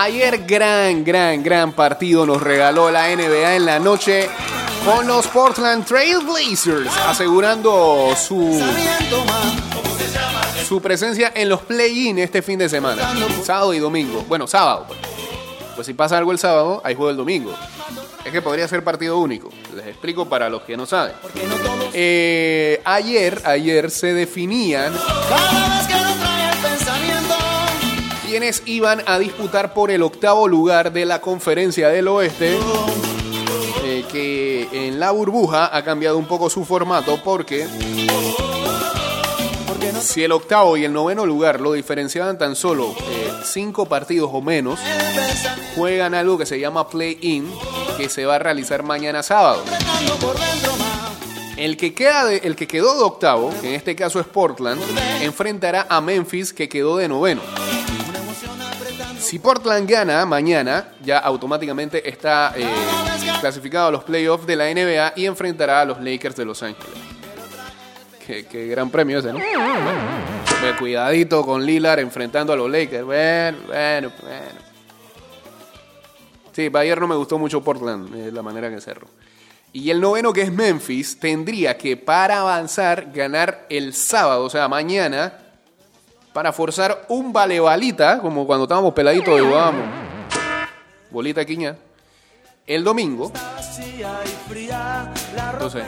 Ayer 0.07 0.45
gran, 0.47 1.03
gran, 1.03 1.43
gran 1.43 1.73
partido 1.73 2.25
nos 2.25 2.41
regaló 2.41 2.93
la 2.93 3.09
NBA 3.09 3.57
en 3.57 3.67
la 3.67 3.81
noche 3.81 4.29
con 4.85 5.05
los 5.05 5.27
Portland 5.27 5.85
Trail 5.85 6.19
Blazers, 6.19 6.97
asegurando 7.09 8.15
su, 8.17 8.63
su 10.69 10.81
presencia 10.81 11.33
en 11.35 11.49
los 11.49 11.63
play-in 11.63 12.21
este 12.21 12.41
fin 12.41 12.57
de 12.57 12.69
semana, 12.69 13.03
sábado 13.43 13.75
y 13.75 13.81
domingo. 13.81 14.25
Bueno, 14.29 14.47
sábado. 14.47 14.85
Pues, 14.87 15.01
Pues 15.75 15.87
si 15.89 15.95
pasa 15.95 16.19
algo 16.19 16.31
el 16.31 16.39
sábado, 16.39 16.81
hay 16.85 16.95
juego 16.95 17.11
el 17.11 17.17
domingo. 17.17 17.53
Es 18.25 18.31
que 18.31 18.41
podría 18.41 18.69
ser 18.69 18.85
partido 18.85 19.19
único. 19.19 19.51
Les 19.75 19.89
explico 19.89 20.29
para 20.29 20.49
los 20.49 20.63
que 20.63 20.77
no 20.77 20.87
saben. 20.87 21.17
Eh, 21.93 22.81
ayer, 22.85 23.43
ayer 23.45 23.91
se 23.91 24.15
definían 24.15 24.93
quienes 28.39 28.63
iban 28.67 29.03
a 29.07 29.19
disputar 29.19 29.73
por 29.73 29.91
el 29.91 30.03
octavo 30.03 30.47
lugar 30.47 30.93
de 30.93 31.07
la 31.07 31.23
conferencia 31.23 31.89
del 31.89 32.07
oeste. 32.07 32.59
eh, 33.83 34.05
que 34.13 34.69
en 34.73 35.01
la 35.01 35.11
burbuja 35.11 35.75
ha 35.75 35.83
cambiado 35.83 36.19
un 36.19 36.27
poco 36.27 36.51
su 36.51 36.67
formato 36.67 37.19
porque 37.25 37.67
si 40.03 40.23
el 40.23 40.33
octavo 40.33 40.77
y 40.77 40.85
el 40.85 40.93
noveno 40.93 41.25
lugar 41.25 41.63
lo 41.63 41.73
diferenciaban 41.73 42.37
tan 42.37 42.57
solo 42.57 42.95
eh, 43.09 43.33
cinco 43.43 43.87
partidos 43.87 44.29
o 44.31 44.43
menos, 44.43 44.79
juegan 45.75 46.13
algo 46.13 46.37
que 46.37 46.45
se 46.45 46.61
llama 46.61 46.91
play-in, 46.91 47.51
que 47.97 48.11
se 48.11 48.27
va 48.27 48.35
a 48.35 48.39
realizar 48.39 48.83
mañana 48.83 49.23
sábado. 49.23 49.63
El 51.57 51.79
que, 51.79 51.95
queda 51.95 52.27
de- 52.27 52.37
el 52.45 52.55
que 52.55 52.67
quedó 52.67 52.99
de 52.99 53.03
octavo, 53.03 53.51
que 53.63 53.69
en 53.69 53.75
este 53.77 53.97
caso 53.97 54.21
es 54.21 54.27
Portland, 54.27 54.79
enfrentará 55.23 55.87
a 55.89 56.03
Memphis, 56.03 56.53
que 56.53 56.69
quedó 56.69 56.99
de 56.99 57.09
noveno. 57.09 57.41
Si 59.19 59.39
Portland 59.39 59.89
gana 59.89 60.25
mañana, 60.27 60.93
ya 61.03 61.19
automáticamente 61.19 62.09
está 62.09 62.53
eh, 62.57 62.67
clasificado 63.41 63.89
a 63.89 63.91
los 63.91 64.05
playoffs 64.05 64.47
de 64.47 64.57
la 64.57 64.73
NBA 64.73 65.15
y 65.17 65.27
enfrentará 65.27 65.81
a 65.81 65.85
los 65.85 66.01
Lakers 66.01 66.37
de 66.37 66.45
Los 66.45 66.63
Ángeles. 66.63 66.95
Qué, 68.27 68.67
gran 68.67 68.91
premio 68.91 69.21
ese, 69.21 69.33
¿no? 69.33 69.39
Bueno, 69.39 70.79
cuidadito 70.79 71.45
con 71.45 71.65
Lillard 71.65 72.01
enfrentando 72.01 72.53
a 72.53 72.57
los 72.57 72.69
Lakers. 72.69 73.05
Bueno, 73.05 73.59
bueno, 73.69 74.13
bueno. 74.21 74.67
Sí, 76.53 76.71
ayer 76.73 77.01
no 77.01 77.07
me 77.07 77.15
gustó 77.15 77.39
mucho 77.39 77.63
Portland, 77.63 78.15
eh, 78.17 78.33
la 78.33 78.43
manera 78.43 78.69
que 78.69 78.81
cerró. 78.81 79.07
Y 79.73 79.91
el 79.91 80.01
noveno, 80.01 80.33
que 80.33 80.43
es 80.43 80.51
Memphis, 80.51 81.21
tendría 81.21 81.77
que 81.77 81.97
para 81.97 82.41
avanzar 82.41 83.13
ganar 83.13 83.67
el 83.69 83.93
sábado, 83.93 84.45
o 84.45 84.51
sea, 84.51 84.67
mañana, 84.67 85.35
para 86.37 86.53
forzar 86.53 87.07
un 87.09 87.33
vale-balita, 87.33 88.19
como 88.19 88.47
cuando 88.47 88.65
estábamos 88.65 88.93
peladitos 88.93 89.39
y 89.39 89.43
jugábamos 89.43 89.87
bolita 91.11 91.43
quiña, 91.47 91.79
el 92.67 92.85
domingo. 92.85 93.33
Entonces. 95.55 95.85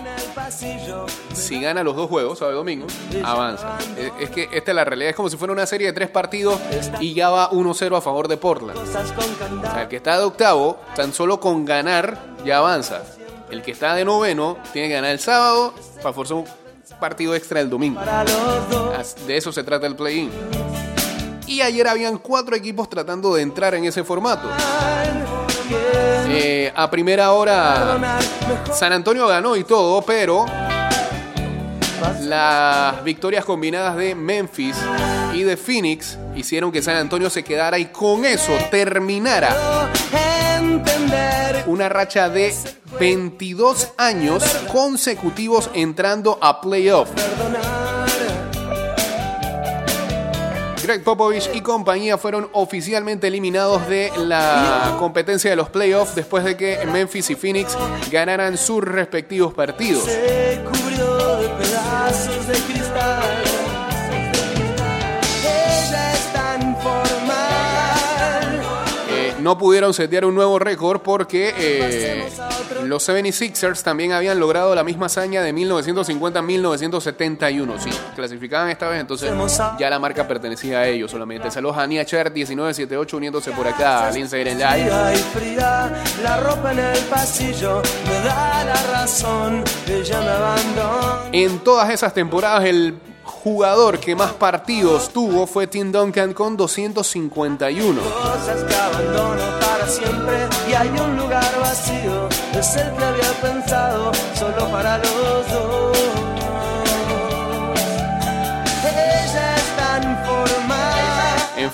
Si 1.35 1.61
gana 1.61 1.83
los 1.83 1.95
dos 1.95 2.09
juegos, 2.09 2.41
y 2.41 2.45
domingo, 2.55 2.87
avanza. 3.23 3.77
Es, 4.19 4.31
que 4.31 4.49
esta 4.51 4.71
es 4.71 4.75
la 4.75 4.87
realidad, 4.87 5.11
es 5.11 5.17
como 5.17 5.29
si 5.29 5.37
fuera 5.37 5.53
una 5.53 5.67
serie 5.67 5.89
de 5.89 5.93
tres 5.93 6.09
partidos 6.09 6.59
y 6.99 7.13
ya 7.13 7.29
va 7.29 7.51
1-0 7.51 7.99
a 7.99 8.01
favor 8.01 8.27
de 8.27 8.39
Portland. 8.39 8.79
O 8.79 8.87
sea, 8.87 9.83
el 9.83 9.89
que 9.89 9.97
está 9.97 10.17
de 10.17 10.25
octavo, 10.25 10.79
tan 10.97 11.13
solo 11.13 11.41
con 11.41 11.67
ganar, 11.67 12.19
ya 12.47 12.57
avanza. 12.57 13.03
El 13.51 13.61
que 13.61 13.73
está 13.73 13.95
de 13.95 14.07
noveno, 14.07 14.57
tiene 14.73 14.89
que 14.89 14.95
ganar 14.95 15.11
el 15.11 15.21
sábado 15.21 15.75
para 16.03 16.15
forzar 16.15 16.39
un 16.39 16.47
partido 16.99 17.35
extra 17.35 17.61
el 17.61 17.71
domingo. 17.71 18.01
De 19.27 19.37
eso 19.37 19.53
se 19.53 19.63
trata 19.63 19.87
el 19.87 19.97
play-in. 19.97 20.31
Y 21.47 21.63
ayer 21.63 21.89
habían 21.89 22.19
cuatro 22.19 22.55
equipos 22.55 22.91
tratando 22.91 23.35
de 23.35 23.43
entrar 23.43 23.75
en 23.75 23.85
ese 23.85 24.05
formato. 24.05 24.49
Eh, 26.29 26.73
a 26.75 26.91
primera 26.91 27.33
hora, 27.33 28.19
San 28.73 28.93
Antonio 28.93 29.27
ganó 29.27 29.57
y 29.57 29.65
todo, 29.65 30.03
pero 30.03 30.45
las 32.21 33.03
victorias 33.03 33.45
combinadas 33.45 33.97
de 33.97 34.15
Memphis 34.15 34.77
y 35.35 35.43
de 35.43 35.57
Phoenix 35.57 36.19
hicieron 36.37 36.71
que 36.71 36.83
San 36.83 36.97
Antonio 36.97 37.31
se 37.31 37.43
quedara 37.43 37.79
y 37.79 37.87
con 37.87 38.25
eso 38.25 38.53
terminara 38.71 39.89
una 41.67 41.89
racha 41.89 42.29
de 42.29 42.55
22 42.99 43.93
años 43.97 44.43
consecutivos 44.73 45.71
entrando 45.75 46.39
a 46.41 46.61
playoff. 46.61 47.11
Greg 50.83 51.05
Popovich 51.05 51.51
y 51.53 51.61
compañía 51.61 52.17
fueron 52.17 52.49
oficialmente 52.53 53.27
eliminados 53.27 53.87
de 53.89 54.11
la 54.17 54.97
competencia 54.99 55.51
de 55.51 55.57
los 55.57 55.69
playoffs 55.69 56.15
después 56.15 56.45
de 56.45 56.57
que 56.57 56.79
Memphis 56.87 57.29
y 57.31 57.35
Phoenix 57.35 57.77
ganaran 58.11 58.57
sus 58.57 58.83
respectivos 58.83 59.53
partidos. 59.53 60.05
Se 60.05 60.65
cubrió 60.65 61.37
de 61.37 61.49
pedazos 61.51 62.47
de 62.47 62.55
cristal. 62.55 63.48
No 69.41 69.59
pudieron 69.59 69.93
setear 69.95 70.25
un 70.25 70.35
nuevo 70.35 70.59
récord 70.59 71.01
porque 71.01 71.55
eh, 71.57 72.29
los 72.85 73.09
76ers 73.09 73.83
también 73.83 74.11
habían 74.13 74.41
logrado 74.41 74.75
la 74.75 74.85
misma 74.85 75.07
hazaña 75.07 75.43
de 75.43 75.55
1950-1971. 75.55 77.79
Sí, 77.79 77.91
clasificaban 78.15 78.69
esta 78.71 78.89
vez, 78.89 79.01
entonces 79.01 79.31
ya 79.79 79.91
la 79.91 79.99
marca 79.99 80.27
pertenecía 80.27 80.79
a 80.81 80.87
ellos 80.87 81.11
solamente. 81.11 81.51
Saludos 81.51 81.77
a 81.79 81.87
Nia 81.87 82.05
Cher 82.05 82.31
1978 82.33 83.17
uniéndose 83.17 83.51
por 83.53 83.67
acá 83.67 84.09
al 84.09 84.17
Instagram 84.17 84.59
Live. 84.59 85.57
La 86.23 86.41
ropa 86.41 86.73
en 86.73 86.79
el 86.81 86.99
pasillo 87.05 87.83
me 88.07 88.15
da 88.25 88.65
la 88.65 88.83
razón. 88.93 89.63
Ella 89.87 90.21
me 90.21 90.29
abandona. 90.29 91.31
En 91.33 91.59
todas 91.61 91.89
esas 91.91 92.13
temporadas 92.15 92.65
el 92.65 92.95
jugador 93.43 93.99
que 93.99 94.15
más 94.15 94.33
partidos 94.33 95.11
tuvo 95.11 95.47
fue 95.47 95.67
Tim 95.67 95.93
Duncan 95.93 96.35
con 96.35 96.57
251. 96.57 98.01
Cosas 98.01 98.65
que 98.65 98.75
abandono 98.75 99.43
para 99.61 99.89
siempre 99.89 100.49
y 100.69 100.75
hay 100.75 100.89
un 100.89 101.17
lugar 101.17 101.59
vacío. 101.61 102.29
Es 102.55 102.77
el 102.77 102.93
que 102.95 103.05
había 103.05 103.33
pensado 103.41 104.13
solo 104.35 104.71
para 104.71 104.99
los 104.99 105.53
dos. 105.53 105.88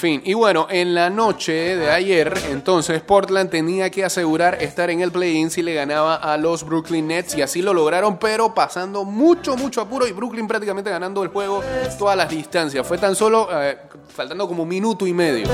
Y 0.05 0.35
bueno, 0.35 0.67
en 0.69 0.95
la 0.95 1.09
noche 1.09 1.77
de 1.77 1.90
ayer, 1.90 2.35
entonces 2.51 3.01
Portland 3.01 3.49
tenía 3.49 3.88
que 3.90 4.05
asegurar 4.05 4.62
estar 4.62 4.90
en 4.90 5.01
el 5.01 5.11
play-in 5.11 5.51
si 5.51 5.62
le 5.62 5.73
ganaba 5.73 6.17
a 6.17 6.37
los 6.37 6.64
Brooklyn 6.64 7.07
Nets 7.07 7.35
y 7.37 7.43
así 7.43 7.62
lo 7.62 7.73
lograron, 7.73 8.19
pero 8.19 8.53
pasando 8.53 9.05
mucho, 9.05 9.57
mucho 9.57 9.81
apuro 9.81 10.07
y 10.07 10.12
Brooklyn 10.12 10.47
prácticamente 10.47 10.90
ganando 10.90 11.23
el 11.23 11.31
juego 11.31 11.62
todas 11.99 12.19
las 12.19 12.29
distancias. 12.29 12.87
Fue 12.87 12.99
tan 12.99 13.17
solo 13.17 13.49
eh, 13.51 13.79
faltando 14.14 14.47
como 14.47 14.64
un 14.64 14.69
minuto 14.69 15.07
y 15.07 15.14
medio 15.14 15.49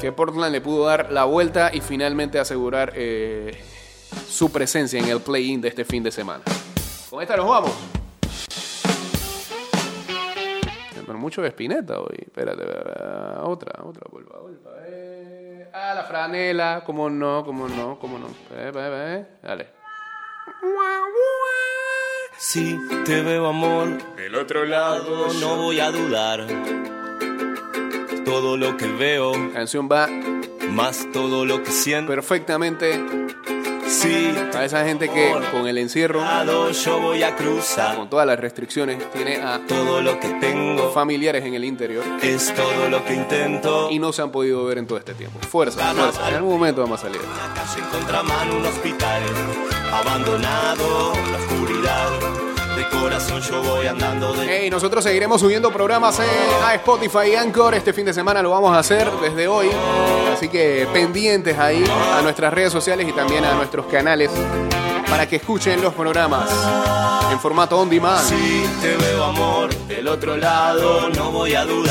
que 0.00 0.10
Portland 0.10 0.50
le 0.50 0.62
pudo 0.62 0.86
dar 0.86 1.12
la 1.12 1.24
vuelta 1.24 1.70
y 1.72 1.82
finalmente 1.82 2.38
asegurar 2.38 2.94
eh, 2.96 3.62
su 4.26 4.50
presencia 4.50 4.98
en 4.98 5.08
el 5.08 5.20
play-in 5.20 5.60
de 5.60 5.68
este 5.68 5.84
fin 5.84 6.02
de 6.02 6.10
semana. 6.10 6.42
Con 7.10 7.20
esta 7.20 7.36
nos 7.36 7.46
vamos. 7.46 8.01
Pero 11.12 11.20
mucho 11.20 11.42
de 11.42 11.48
Spinetta 11.48 12.00
hoy. 12.00 12.16
Espérate, 12.22 12.62
otra, 13.42 13.84
otra, 13.84 14.06
vuelva, 14.10 14.38
vuelva. 14.40 14.70
eh. 14.86 15.68
Ah, 15.74 15.92
la 15.94 16.04
franela, 16.04 16.82
cómo 16.86 17.10
no, 17.10 17.44
cómo 17.44 17.68
no, 17.68 17.98
cómo 17.98 18.18
no. 18.18 18.28
Eh, 18.28 18.72
eh, 18.74 18.74
eh, 18.74 19.26
Dale. 19.42 19.68
Si 22.38 22.78
te 23.04 23.20
veo 23.22 23.46
amor, 23.46 23.88
El 24.16 24.34
otro 24.36 24.64
lado. 24.64 25.26
no 25.38 25.56
voy 25.56 25.80
a 25.80 25.90
dudar. 25.90 26.46
Todo 28.24 28.56
lo 28.56 28.78
que 28.78 28.86
veo, 28.86 29.32
Canción 29.52 29.90
va 29.92 30.08
más 30.70 31.06
todo 31.12 31.44
lo 31.44 31.62
que 31.62 31.70
siento. 31.70 32.10
perfectamente 32.10 32.98
Sí, 33.92 34.34
A 34.54 34.64
esa 34.64 34.84
gente 34.86 35.10
que 35.10 35.32
con 35.52 35.66
el 35.68 35.76
encierro, 35.76 36.22
yo 36.72 36.98
voy 37.00 37.22
a 37.22 37.36
cruzar. 37.36 37.96
con 37.96 38.08
todas 38.08 38.26
las 38.26 38.40
restricciones, 38.40 38.98
tiene 39.12 39.36
a 39.36 39.60
Todo 39.68 40.00
lo 40.00 40.18
que 40.18 40.28
tengo 40.40 40.90
familiares 40.92 41.44
en 41.44 41.52
el 41.54 41.64
interior 41.64 42.02
es 42.22 42.54
todo 42.54 42.88
lo 42.88 43.04
que 43.04 43.14
intento. 43.14 43.88
y 43.90 43.98
no 43.98 44.12
se 44.12 44.22
han 44.22 44.30
podido 44.30 44.64
ver 44.64 44.78
en 44.78 44.86
todo 44.86 44.98
este 44.98 45.12
tiempo. 45.14 45.38
Fuerza, 45.46 45.92
fuerza. 45.94 46.28
En 46.30 46.36
algún 46.36 46.54
momento 46.54 46.80
vamos 46.80 47.00
a 47.00 47.02
salir. 47.02 47.20
Una 47.20 47.84
en 47.84 47.98
contramano, 47.98 48.56
un 48.56 48.66
hospital 48.66 49.22
abandonado, 49.92 51.12
la 51.30 51.36
oscuridad. 51.38 52.51
De 52.76 52.88
corazón 52.88 53.40
yo 53.42 53.62
voy 53.62 53.86
andando 53.86 54.32
de 54.32 54.46
Hey, 54.48 54.70
nosotros 54.70 55.04
seguiremos 55.04 55.40
subiendo 55.40 55.70
programas 55.72 56.18
eh, 56.20 56.24
a 56.64 56.74
Spotify 56.74 57.32
y 57.32 57.34
Anchor. 57.36 57.74
Este 57.74 57.92
fin 57.92 58.06
de 58.06 58.14
semana 58.14 58.42
lo 58.42 58.50
vamos 58.50 58.74
a 58.74 58.78
hacer 58.78 59.10
desde 59.20 59.48
hoy. 59.48 59.68
Así 60.32 60.48
que 60.48 60.88
pendientes 60.92 61.58
ahí 61.58 61.84
a 62.16 62.22
nuestras 62.22 62.52
redes 62.52 62.72
sociales 62.72 63.06
y 63.08 63.12
también 63.12 63.44
a 63.44 63.54
nuestros 63.54 63.86
canales 63.86 64.30
para 65.08 65.28
que 65.28 65.36
escuchen 65.36 65.82
los 65.82 65.92
programas 65.92 66.48
en 67.30 67.38
formato 67.38 67.78
on 67.78 67.90
demand. 67.90 68.26
Si 68.26 68.64
te 68.80 68.96
veo 68.96 69.24
amor 69.24 69.74
del 69.86 70.08
otro 70.08 70.36
lado, 70.36 71.10
no 71.10 71.30
voy 71.30 71.54
a 71.54 71.64
dudar. 71.64 71.82